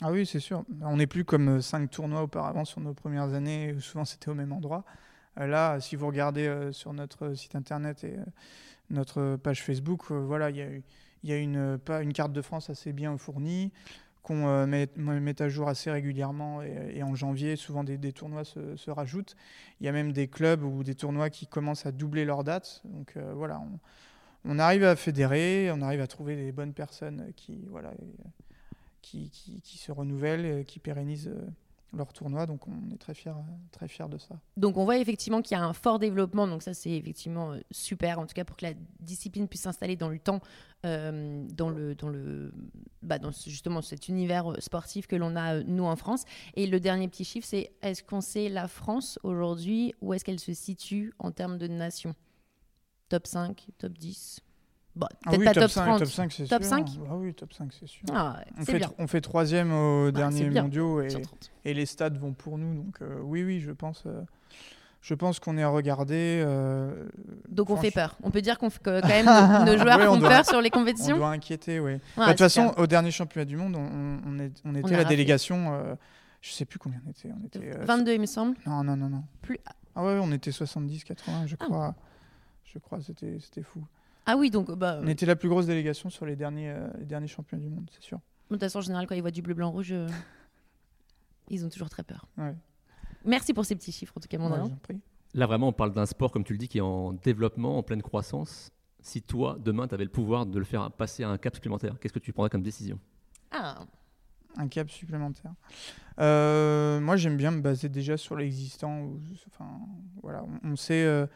[0.00, 0.64] ah oui, c'est sûr.
[0.82, 4.28] On n'est plus comme euh, cinq tournois auparavant sur nos premières années, où souvent c'était
[4.28, 4.84] au même endroit.
[5.40, 8.14] Euh, là, si vous regardez euh, sur notre site internet et
[8.90, 10.82] notre page Facebook, voilà, il
[11.24, 13.72] y a, a une, carte de France assez bien fournie
[14.22, 19.36] qu'on met, met, à jour assez régulièrement et, en janvier, souvent des, tournois se, rajoutent.
[19.80, 22.82] Il y a même des clubs ou des tournois qui commencent à doubler leurs dates.
[22.84, 23.62] Donc voilà,
[24.44, 27.58] on, arrive à fédérer, on arrive à trouver les bonnes personnes qui,
[29.02, 31.48] qui, se renouvellent, qui pérennisent euh,
[31.92, 32.46] leur tournoi.
[32.46, 33.32] Donc on est très fiers,
[33.72, 34.36] très fiers de ça.
[34.56, 36.46] Donc on voit effectivement qu'il y a un fort développement.
[36.46, 39.96] Donc ça c'est effectivement euh, super, en tout cas pour que la discipline puisse s'installer
[39.96, 40.40] dans le temps,
[40.84, 42.52] euh, dans, le, dans, le,
[43.02, 46.24] bah, dans justement cet univers sportif que l'on a nous en France.
[46.54, 50.40] Et le dernier petit chiffre, c'est est-ce qu'on sait la France aujourd'hui, où est-ce qu'elle
[50.40, 52.14] se situe en termes de nation?
[53.08, 54.42] Top 5, top 10
[55.26, 56.58] ah oui, top, 5, top 5, c'est sûr.
[56.62, 58.02] 5 ah oui, top 5, c'est sûr.
[58.12, 61.08] Ah on, fait, on fait troisième au bah, dernier mondiaux et,
[61.64, 62.74] et, les stades vont pour nous.
[62.74, 64.22] Donc euh, oui, oui, je pense, euh,
[65.00, 66.42] je pense qu'on est à regarder.
[66.44, 67.06] Euh,
[67.48, 68.16] donc on fait peur.
[68.22, 71.16] On peut dire qu'on que quand même nos, joueurs font peur sur les compétitions.
[71.16, 71.98] On doit inquiéter, oui.
[72.16, 75.04] Bah, de toute façon, au dernier championnat du monde, on, on, est, on était la
[75.04, 75.96] délégation.
[76.40, 77.30] je sais plus combien on était.
[77.30, 78.56] On était 22, il me semble.
[78.66, 79.24] Non, non, non, non.
[79.42, 79.58] Plus.
[79.94, 81.94] Ah ouais, on était 70, 80, je crois.
[82.64, 83.82] Je crois, c'était fou.
[84.30, 84.70] Ah oui, donc.
[84.72, 87.70] Bah, on était la plus grosse délégation sur les derniers, euh, les derniers champions du
[87.70, 88.18] monde, c'est sûr.
[88.50, 90.06] De toute façon, en général, quand ils voient du bleu, blanc, rouge, euh,
[91.48, 92.26] ils ont toujours très peur.
[92.36, 92.54] Ouais.
[93.24, 94.70] Merci pour ces petits chiffres, en tout cas, mon ouais,
[95.32, 97.82] Là, vraiment, on parle d'un sport, comme tu le dis, qui est en développement, en
[97.82, 98.70] pleine croissance.
[99.00, 101.98] Si toi, demain, tu avais le pouvoir de le faire passer à un cap supplémentaire,
[101.98, 102.98] qu'est-ce que tu prendrais comme décision?
[103.50, 103.78] Ah
[104.56, 105.52] un cap supplémentaire.
[106.18, 109.12] Euh, moi, j'aime bien me baser déjà sur l'existant.
[109.46, 109.68] Enfin,
[110.22, 111.28] voilà, on, sait,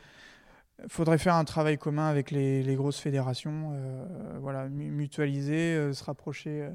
[0.88, 6.62] faudrait faire un travail commun avec les, grosses fédérations, euh, voilà, mutualiser, euh, se rapprocher,
[6.62, 6.70] euh,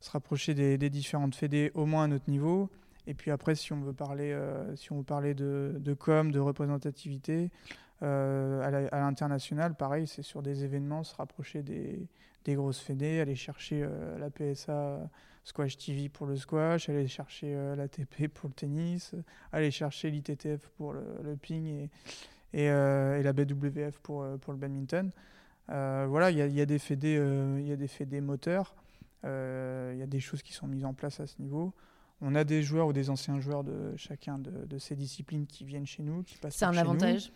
[0.00, 2.70] se rapprocher des, différentes fédés au moins à notre niveau.
[3.06, 4.34] Et puis après, si on veut parler,
[4.76, 7.50] si on veut parler de, com, de représentativité,
[8.00, 12.06] à l'international, pareil, c'est sur des événements, se rapprocher des,
[12.44, 13.86] des grosses fédés, aller chercher
[14.18, 15.00] la PSA
[15.44, 19.14] Squash TV pour le squash, aller chercher l'ATP pour le tennis,
[19.52, 21.90] aller chercher l'ITTF pour le, le ping et,
[22.54, 25.10] euh, et, la BWF pour, euh, pour le badminton.
[25.70, 27.14] Euh, voilà, il y, y, a des fédés,
[27.58, 28.74] il y a des fédés moteurs,
[29.22, 31.72] il y a des choses qui sont mises en place à ce niveau.
[32.20, 35.64] On a des joueurs ou des anciens joueurs de chacun de, de ces disciplines qui
[35.64, 37.32] viennent chez nous, qui passent C'est un avantage.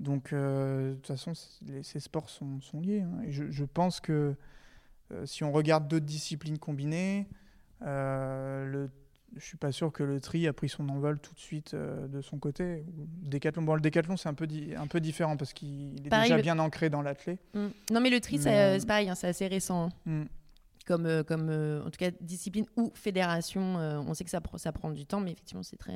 [0.00, 3.02] Donc, de toute façon, ces sports sont, sont liés.
[3.02, 3.22] Hein.
[3.24, 4.34] Et je, je, pense que
[5.24, 7.28] si on regarde d'autres disciplines combinées,
[7.80, 8.88] le
[9.36, 12.06] je suis pas sûr que le tri a pris son envol tout de suite euh,
[12.08, 12.84] de son côté.
[13.22, 16.58] Décathlon, bon, le décathlon c'est un peu, un peu différent parce qu'il est déjà bien
[16.58, 17.40] ancré dans l'athlète.
[17.54, 17.68] Mm.
[17.92, 19.88] Non mais le tri euh, c'est pareil, hein, c'est assez récent.
[20.06, 20.22] Hein.
[20.22, 20.24] Mm.
[20.86, 24.90] Comme, euh, comme en tout cas discipline ou fédération, on sait que ça, ça prend
[24.90, 25.94] du temps, mais effectivement c'est très.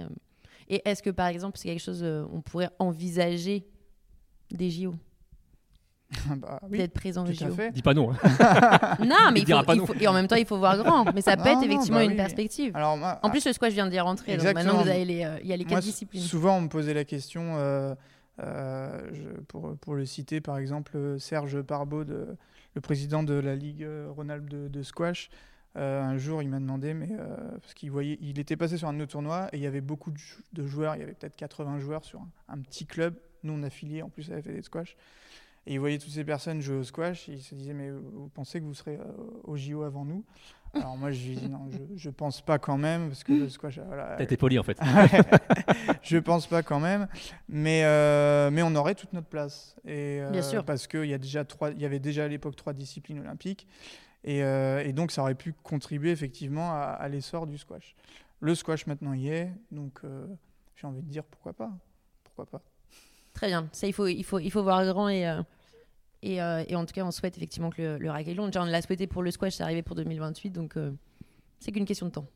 [0.69, 3.67] Et est-ce que par exemple c'est quelque chose on pourrait envisager
[4.51, 4.95] des JO
[6.37, 7.47] bah, d'être présent au JO.
[7.73, 8.13] Dis pas non.
[8.13, 8.97] Hein.
[9.05, 11.13] non, mais il, faut, et en même temps, il faut voir grand.
[11.13, 12.77] Mais ça peut être effectivement bah une perspective.
[12.77, 14.37] Alors, en plus, le squash vient d'y rentrer.
[14.37, 16.23] Donc maintenant, vous avez les, euh, il y a les quatre disciplines.
[16.23, 17.95] Souvent, on me posait la question, euh,
[18.41, 19.01] euh,
[19.49, 24.83] pour, pour, le citer, par exemple, Serge Parbeau, le président de la Ligue Rhône-Alpes de,
[24.83, 25.29] squash.
[25.75, 27.11] un jour, il m'a demandé, mais
[27.61, 29.81] parce qu'il voyait, il était passé sur un de nos tournois et il y avait
[29.81, 30.13] beaucoup
[30.53, 34.09] de, joueurs, il y avait peut-être 80 joueurs sur un, petit club, non affilié en
[34.09, 34.97] plus à la Fédé de squash.
[35.67, 37.29] Et il voyait toutes ces personnes jouer au squash.
[37.29, 39.05] Et il se disait, mais vous pensez que vous serez euh,
[39.45, 40.25] au JO avant nous?
[40.75, 43.09] Alors moi, je lui dit, non, je, ne pense pas quand même.
[43.09, 43.79] Parce que le squash.
[43.79, 44.79] Voilà, T'as été poli en fait.
[46.03, 47.09] je pense pas quand même.
[47.49, 49.77] Mais, euh, mais on aurait toute notre place.
[49.85, 50.65] Et, euh, Bien sûr.
[50.65, 53.67] Parce qu'il y, a déjà trois, il y avait déjà à l'époque trois disciplines olympiques.
[54.23, 57.95] Et, et, donc, ça aurait pu contribuer effectivement à, à l'essor du squash.
[58.41, 59.53] Le squash maintenant y est.
[59.71, 60.01] Donc,
[60.77, 61.71] j'ai envie de dire, pourquoi pas
[62.25, 62.63] Pourquoi pas
[63.33, 63.69] Très bien.
[63.73, 65.43] Ça, il faut, il faut, il faut voir grand et, euh,
[66.23, 69.23] et, en tout cas, on souhaite effectivement que le, le Déjà, on l'a souhaité pour
[69.23, 70.51] le squash, c'est arrivé pour 2028.
[70.51, 70.91] Donc, euh,
[71.61, 72.27] C'est qu'une question de temps.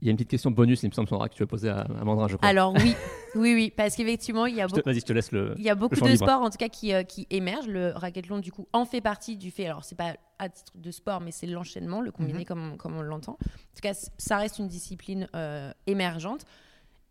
[0.00, 1.68] Il y a une petite question bonus, il me semble, Sandra, que tu as posée
[1.70, 2.48] à, à Mandrin, je crois.
[2.48, 2.94] Alors oui,
[3.36, 4.88] oui, oui, parce qu'effectivement, il y a Je te- beaucoup.
[4.90, 5.54] Vas-y, je te laisse le.
[5.56, 6.26] Il y a beaucoup champ de libre.
[6.26, 7.68] sports en tout cas qui, euh, qui émergent.
[7.68, 9.64] Le racquethlon du coup en fait partie du fait.
[9.66, 12.44] Alors c'est pas à titre de sport, mais c'est l'enchaînement, le combiné Mhm.
[12.44, 13.32] comme, comme on l'entend.
[13.32, 16.44] En tout cas, ça reste une discipline euh, émergente.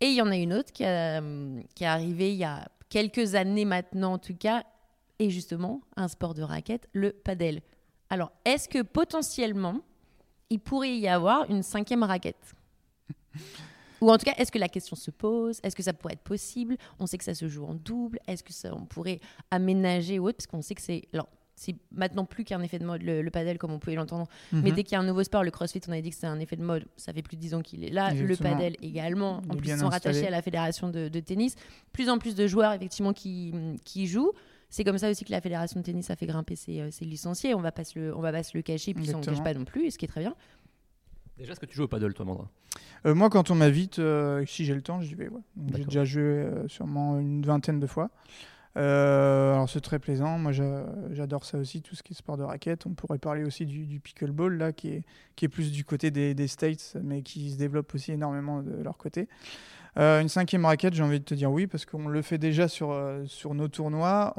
[0.02, 2.44] Et il y en a une autre qui, a, hum, qui est arrivée il y
[2.44, 4.64] a quelques années maintenant en tout cas,
[5.20, 7.62] et justement un sport de raquette, le padel.
[8.10, 9.80] Alors est-ce que potentiellement
[10.50, 12.54] il pourrait y avoir une cinquième raquette?
[14.02, 15.60] Ou en tout cas, est-ce que la question se pose?
[15.64, 16.76] Est-ce que ça pourrait être possible?
[17.00, 18.20] On sait que ça se joue en double.
[18.28, 20.38] Est-ce que ça, on pourrait aménager ou autre?
[20.38, 21.04] Parce qu'on sait que c'est.
[21.14, 24.28] Alors, c'est maintenant plus qu'un effet de mode, le, le padel, comme on pouvait l'entendre.
[24.52, 24.76] Mais Mhm.
[24.76, 26.40] dès qu'il y a un nouveau sport, le crossfit, on avait dit que c'est un
[26.40, 26.86] effet de mode.
[26.98, 28.14] Ça fait plus de 10 ans qu'il est là.
[28.14, 29.38] Le padel également.
[29.50, 31.56] En plus, ils sont rattachés à la fédération de, de tennis.
[31.94, 33.54] Plus en plus de joueurs, effectivement, qui,
[33.86, 34.34] qui jouent.
[34.76, 37.06] C'est comme ça aussi que la fédération de tennis a fait grimper ses, euh, ses
[37.06, 37.54] licenciés.
[37.54, 39.36] On va pas se le, on va pas se le cacher, puis on ne Exactement.
[39.38, 40.36] cache pas non plus, ce qui est très bien.
[41.38, 42.50] Déjà, est-ce que tu joues au paddle, toi, Mandrin
[43.06, 45.30] Euh, moi, quand on m'invite, euh, si j'ai le temps, j'y vais.
[45.30, 45.42] ouais.
[45.76, 48.10] J'ai déjà joué euh, sûrement une vingtaine de fois.
[48.76, 50.40] Euh, alors c'est très plaisant.
[50.40, 52.88] Moi, j'a- j'adore ça aussi, tout ce qui est sport de raquette.
[52.88, 55.04] On pourrait parler aussi du, du pickleball là, qui est
[55.36, 58.74] qui est plus du côté des, des States, mais qui se développe aussi énormément de
[58.82, 59.28] leur côté.
[59.98, 62.68] Euh, une cinquième raquette, j'ai envie de te dire oui, parce qu'on le fait déjà
[62.68, 64.34] sur euh, sur nos tournois,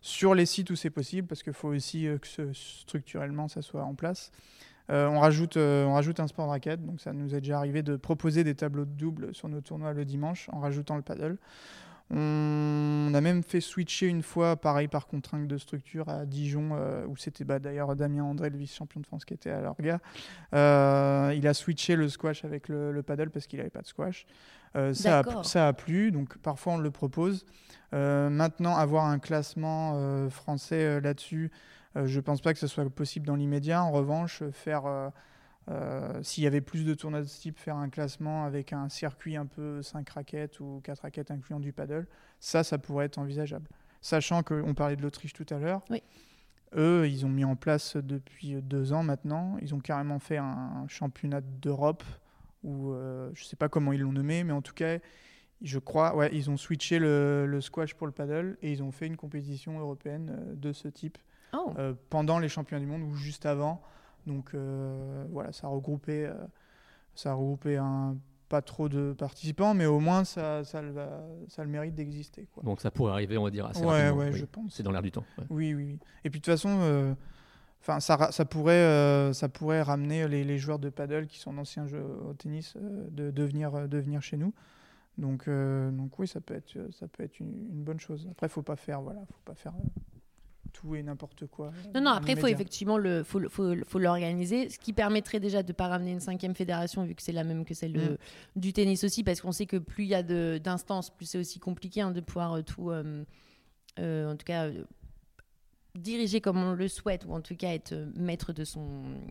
[0.00, 3.62] sur les sites où c'est possible, parce qu'il faut aussi euh, que ce- structurellement ça
[3.62, 4.30] soit en place.
[4.90, 7.96] On, rajoute, on rajoute un sport de raquette, donc ça nous est déjà arrivé de
[7.96, 11.38] proposer des tableaux de double sur nos tournois le dimanche en rajoutant le paddle.
[12.10, 17.06] On a même fait switcher une fois, pareil par contrainte de structure, à Dijon, euh,
[17.06, 20.00] où c'était bah, d'ailleurs Damien André, le vice-champion de France, qui était à l'orga.
[20.54, 23.86] Euh, il a switché le squash avec le, le paddle parce qu'il n'avait pas de
[23.86, 24.26] squash.
[24.76, 27.46] Euh, ça, a, ça a plu, donc parfois on le propose.
[27.92, 31.52] Maintenant, avoir un classement français là-dessus,
[31.94, 33.84] je pense pas que ce soit possible dans l'immédiat.
[33.84, 35.12] En revanche, faire,
[35.70, 38.88] euh, s'il y avait plus de tournois de ce type, faire un classement avec un
[38.88, 42.06] circuit un peu 5 raquettes ou 4 raquettes incluant du paddle,
[42.40, 43.68] ça, ça pourrait être envisageable.
[44.00, 45.82] Sachant qu'on parlait de l'Autriche tout à l'heure.
[45.90, 46.02] Oui.
[46.76, 50.84] Eux, ils ont mis en place depuis deux ans maintenant, ils ont carrément fait un
[50.88, 52.02] championnat d'Europe,
[52.64, 54.98] où euh, je sais pas comment ils l'ont nommé, mais en tout cas,
[55.62, 58.90] je crois, ouais, ils ont switché le, le squash pour le paddle et ils ont
[58.90, 61.16] fait une compétition européenne euh, de ce type
[61.54, 63.80] Oh, euh, pendant les championnats du monde ou juste avant.
[64.26, 66.34] Donc euh, voilà, ça a regroupé, euh,
[67.14, 67.32] ça
[67.76, 68.16] un,
[68.48, 70.94] pas trop de participants, mais au moins ça, le-
[71.48, 72.46] ça a le mérite d'exister.
[72.62, 74.16] Donc ça pourrait arriver, on va dire, assez Ouais, rapidement.
[74.18, 74.38] ouais, oui.
[74.38, 74.74] je pense.
[74.74, 75.24] C'est dans l'air du temps.
[75.38, 75.44] ouais.
[75.50, 75.98] Oui, oui, oui.
[76.24, 77.14] Et puis de toute façon, euh,
[78.00, 81.52] ça, ra- ça, pourrait, euh, ça pourrait ramener les, les joueurs de paddle qui sont
[81.52, 84.52] d'anciens jeux au tennis euh, de, de, venir, de venir chez nous.
[85.18, 85.46] Donc,
[85.92, 88.26] donc oui, ça peut être, ça peut être une, une bonne chose.
[88.30, 89.72] Après, faut pas faire, voilà, faut pas faire
[90.74, 91.68] tout et n'importe quoi.
[91.68, 95.40] euh, Non, non, après, il faut effectivement le, faut, faut, faut l'organiser, ce qui permettrait
[95.40, 97.92] déjà de ne pas ramener une cinquième fédération, vu que c'est la même que celle
[97.94, 98.16] de- Mm.
[98.56, 101.38] du tennis aussi, parce qu'on sait que plus il y a de- d'instances, plus c'est
[101.38, 103.24] aussi compliqué hein, de pouvoir euh, tout, euh,
[104.00, 104.84] euh, en tout cas, euh,
[105.98, 108.88] diriger comme on le souhaite, ou en tout cas être euh, maître de, son,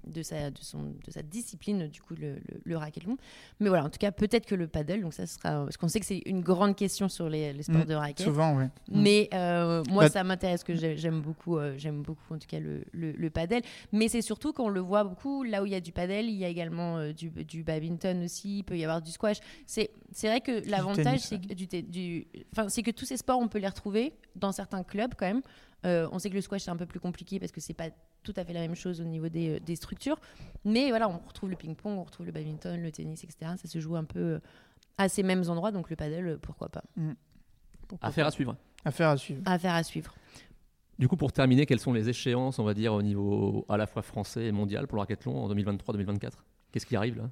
[0.07, 3.17] de, sa, de, son, de sa discipline, du coup, le, le, le racquetball.
[3.59, 5.63] Mais voilà, en tout cas, peut-être que le paddle, donc ça sera.
[5.65, 7.85] Parce qu'on sait que c'est une grande question sur les, les sports Mm.
[7.85, 8.25] de raquette.
[8.25, 8.65] Souvent, oui.
[8.89, 12.47] Mais euh, moi, Bah- ça m'intéresse que j'ai- j'aime beaucoup, euh, j'aime beaucoup en tout
[12.47, 13.61] cas le, le, le padel.
[13.91, 16.35] Mais c'est surtout qu'on le voit beaucoup, là où il y a du padel, il
[16.37, 19.37] y a également euh, du, du badminton aussi, il peut y avoir du squash.
[19.65, 23.39] C'est c'est vrai que l'avantage, c'est que, du, du, enfin, c'est que tous ces sports,
[23.39, 25.41] on peut les retrouver dans certains clubs quand même.
[25.85, 27.89] Euh, on sait que le squash, c'est un peu plus compliqué parce que c'est pas
[28.23, 30.19] tout à fait la même chose au niveau des, euh, des structures.
[30.65, 33.51] Mais voilà, on retrouve le ping-pong, on retrouve le badminton, le tennis, etc.
[33.61, 34.39] Ça se joue un peu euh,
[34.97, 36.83] à ces mêmes endroits, donc le padel, euh, pourquoi pas.
[37.87, 38.29] Pourquoi Affaire pas.
[38.29, 38.55] à suivre.
[38.85, 39.41] Affaire à suivre.
[39.45, 40.13] Affaire à suivre.
[40.99, 43.87] Du coup, pour terminer, quelles sont les échéances, on va dire, au niveau à la
[43.87, 46.31] fois français et mondial pour le racquethlon en 2023-2024
[46.71, 47.29] Qu'est-ce qui arrive là?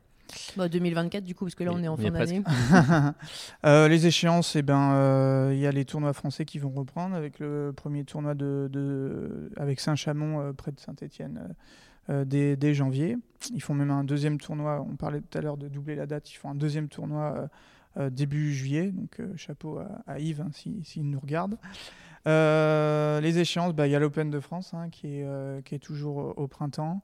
[0.58, 2.44] Bah, 2024 du coup, parce que là on est en fin d'année.
[3.66, 7.16] Euh, les échéances, eh ben, euh, il y a les tournois français qui vont reprendre
[7.16, 11.54] avec le premier tournoi de, de- avec Saint-Chamond euh, près de Saint-Étienne
[12.26, 13.18] dès, dès janvier.
[13.54, 14.86] Ils font même un deuxième tournoi.
[14.90, 16.30] On parlait tout à l'heure de doubler la date.
[16.32, 17.48] Ils font un deuxième tournoi euh,
[18.06, 18.92] euh, début juillet.
[18.92, 21.58] Donc euh, chapeau à, à Yves hein, si- s'il nous regarde.
[22.28, 25.76] Euh, les échéances, bah, il y a l'Open de France hein, qui, est, euh, qui
[25.76, 27.02] est toujours au, au printemps.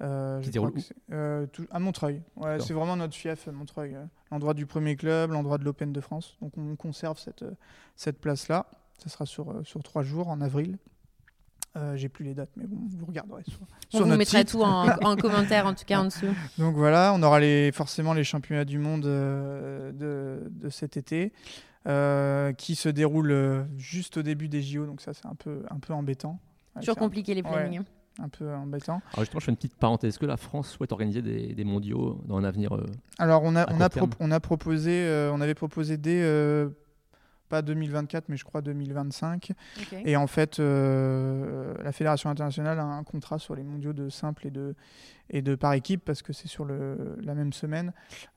[0.00, 2.22] Euh, Qui déroule crois que c'est- euh, tout- à Montreuil.
[2.36, 3.94] Ouais, c'est vraiment notre fief, Montreuil.
[3.96, 6.36] euh, l'endroit du premier club, l'endroit de l'Open de France.
[6.40, 7.50] Donc on conserve cette, euh,
[7.96, 8.66] cette place-là.
[8.98, 10.78] Ça sera sur, euh, sur trois jours en avril.
[11.76, 14.38] Euh, J'ai plus les dates, mais bon, vous regarderez sur, On sur vous notre mettra
[14.38, 14.48] site.
[14.50, 16.34] tout en, en commentaire en tout cas en dessous.
[16.58, 21.32] Donc voilà, on aura les, forcément les championnats du monde euh, de, de cet été
[21.86, 24.86] euh, qui se déroulent euh, juste au début des JO.
[24.86, 26.40] Donc ça, c'est un peu, un peu embêtant.
[26.74, 27.48] Ouais, Toujours un- compliqué les ouais.
[28.18, 29.00] Un peu embêtant.
[29.12, 30.10] Alors justement, je fais une petite parenthèse.
[30.10, 32.84] Est-ce que la France souhaite organiser des, des mondiaux dans un avenir euh,
[33.18, 33.66] Alors on a,
[34.20, 36.68] on a proposé, euh, on avait proposé dès euh,
[37.48, 39.52] pas 2024, mais je crois 2025.
[39.78, 39.98] Ok.
[40.04, 44.46] Et en fait, euh, la fédération internationale a un contrat sur les mondiaux de simple
[44.46, 44.74] et de
[45.30, 47.92] et de par équipe parce que c'est sur le, la même semaine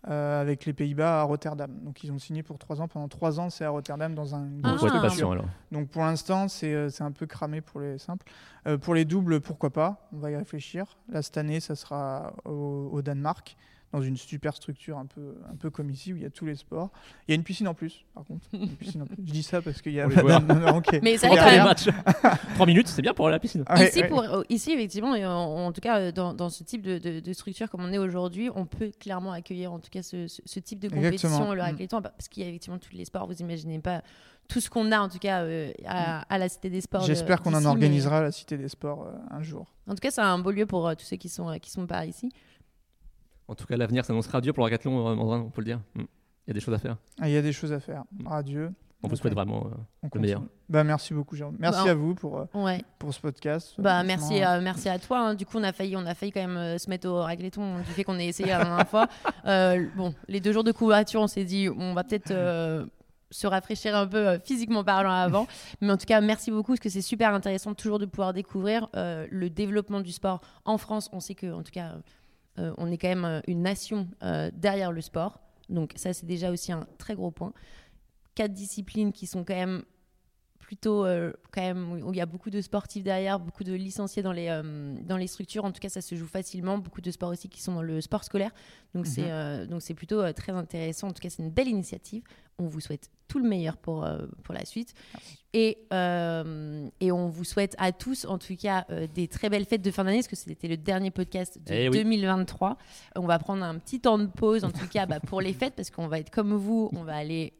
[0.09, 1.71] euh, avec les Pays-Bas à Rotterdam.
[1.83, 2.89] Donc ils ont signé pour trois ans.
[2.89, 4.75] Pendant trois ans, c'est à Rotterdam dans un Ah.
[4.81, 4.99] Ah.
[5.01, 5.45] patient alors.
[5.71, 8.25] donc pour l'instant, c'est euh, c'est un peu cramé pour les simples.
[8.67, 10.09] Euh, pour les doubles, pourquoi pas?
[10.11, 10.97] On va y réfléchir.
[11.07, 13.55] Là, cette année, ça sera au, au Danemark,
[13.91, 16.45] dans une super structure un peu, un peu comme ici, où il y a tous
[16.45, 16.89] les sports.
[17.27, 18.45] Il y a une piscine en plus, par contre.
[18.53, 19.17] Une piscine en plus.
[19.25, 20.03] Je dis ça parce qu'il y a...
[20.07, 20.41] Pour les joueurs.
[20.43, 20.99] Non, non, ok.
[21.03, 21.27] Mais ça.
[22.55, 23.63] 3 minutes, c'est bien pour la piscine.
[23.67, 24.07] Ah ouais, ici, ouais.
[24.07, 26.97] pour, euh, ici, effectivement, et en, en tout cas, euh, dans, dans ce type de,
[26.99, 30.27] de- de structure comme on est aujourd'hui, on peut clairement accueillir en tout cas ce,
[30.27, 31.65] ce- ce type de compétition, le Mm.
[31.65, 34.01] racléton, parce qu'il y a effectivement tous les sports, vous imaginez pas
[34.47, 37.01] tout ce qu'on a en tout cas euh, à, à la Cité des Sports.
[37.01, 39.65] de- J'espère qu'on en mais- organisera à la Cité des Sports euh, un jour.
[39.87, 41.69] En tout cas, c'est un beau lieu pour euh, tous ceux qui sont, euh, qui
[41.71, 42.29] sont par ici.
[43.51, 45.81] En tout cas, l'avenir s'annonce radieux pour le hackathon, euh, Mandrin, on peut le dire.
[45.95, 46.01] Mm.
[46.01, 46.95] Il y a des choses à faire.
[47.19, 48.03] Ah, Il y a des choses à faire.
[48.29, 48.71] Adieu.
[49.03, 49.67] On vous souhaite vraiment.
[50.03, 50.43] euh, Le meilleur.
[50.69, 51.57] Bah, merci beaucoup, Jérôme.
[51.59, 52.81] Merci Bah, à vous pour, euh, Ouais.
[52.97, 53.73] pour ce podcast.
[53.77, 55.19] Bah, merci, euh, merci à toi.
[55.19, 55.33] hein.
[55.35, 57.83] Du coup, on a failli, on a failli quand même se mettre au racléton du
[57.91, 59.07] fait qu'on ait essayé la dernière fois.
[59.47, 62.85] Euh, bon, les deux jours de couverture, on s'est dit, on va peut-être euh,
[63.31, 65.47] se rafraîchir un peu euh, physiquement parlant avant.
[65.81, 68.87] Mais en tout cas, merci beaucoup parce que c'est super intéressant toujours de pouvoir découvrir
[68.95, 71.09] euh, le développement du sport en France.
[71.11, 71.99] On sait que, en tout cas, euh,
[72.77, 75.39] on est quand même euh, une nation euh, derrière le sport.
[75.69, 77.53] Donc ça, c'est déjà aussi un très gros point.
[78.35, 79.83] Quatre disciplines qui sont quand même
[80.59, 84.23] plutôt euh, quand même où il y a beaucoup de sportifs derrière, beaucoup de licenciés
[84.23, 85.65] dans les euh, dans les structures.
[85.65, 86.77] En tout cas, ça se joue facilement.
[86.77, 88.51] Beaucoup de sports aussi qui sont dans le sport scolaire.
[88.95, 89.27] Donc c'est Mhm.
[89.29, 91.09] euh, donc c'est plutôt euh, très intéressant.
[91.09, 92.23] En tout cas, c'est une belle initiative.
[92.61, 94.93] On vous souhaite tout le meilleur pour euh, pour la suite.
[95.53, 99.65] Et, euh, et on vous souhaite à tous, en tout cas, euh, des très belles
[99.65, 101.97] fêtes de fin d'année, parce que c'était le dernier podcast de Eh oui.
[101.97, 102.77] 2023.
[103.17, 105.73] On va prendre un petit temps de pause, en tout cas, bah, pour les fêtes,
[105.75, 107.53] parce qu'on va être comme vous, on va aller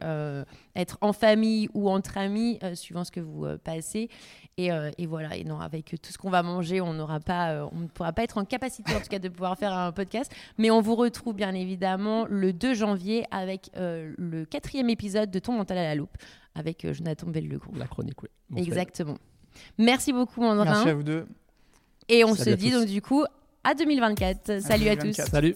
[0.74, 4.08] être en famille ou entre amis, suivant ce que vous passez.
[4.56, 7.80] Et, et voilà, et non, avec tout ce qu'on va manger, on n'aura pas, on
[7.80, 10.32] ne pourra pas être en capacité, en tout cas, de pouvoir faire un podcast.
[10.58, 15.54] Mais on vous retrouve bien évidemment le 2 janvier avec le quatrième épisode de Ton
[15.54, 16.16] mental à la loupe
[16.56, 17.74] avec euh, Jonathan Bellegroux.
[17.76, 18.30] la chronique, oui.
[18.50, 19.18] Bon, Exactement.
[19.78, 20.66] Merci beaucoup, Mandrin.
[20.66, 21.26] Merci à vous deux.
[22.10, 22.80] Et on Salut se dit tous.
[22.80, 23.24] donc du coup
[23.64, 24.60] à 2024.
[24.62, 25.02] Salut à tous.
[25.18, 25.30] 2024.
[25.32, 25.56] Salut.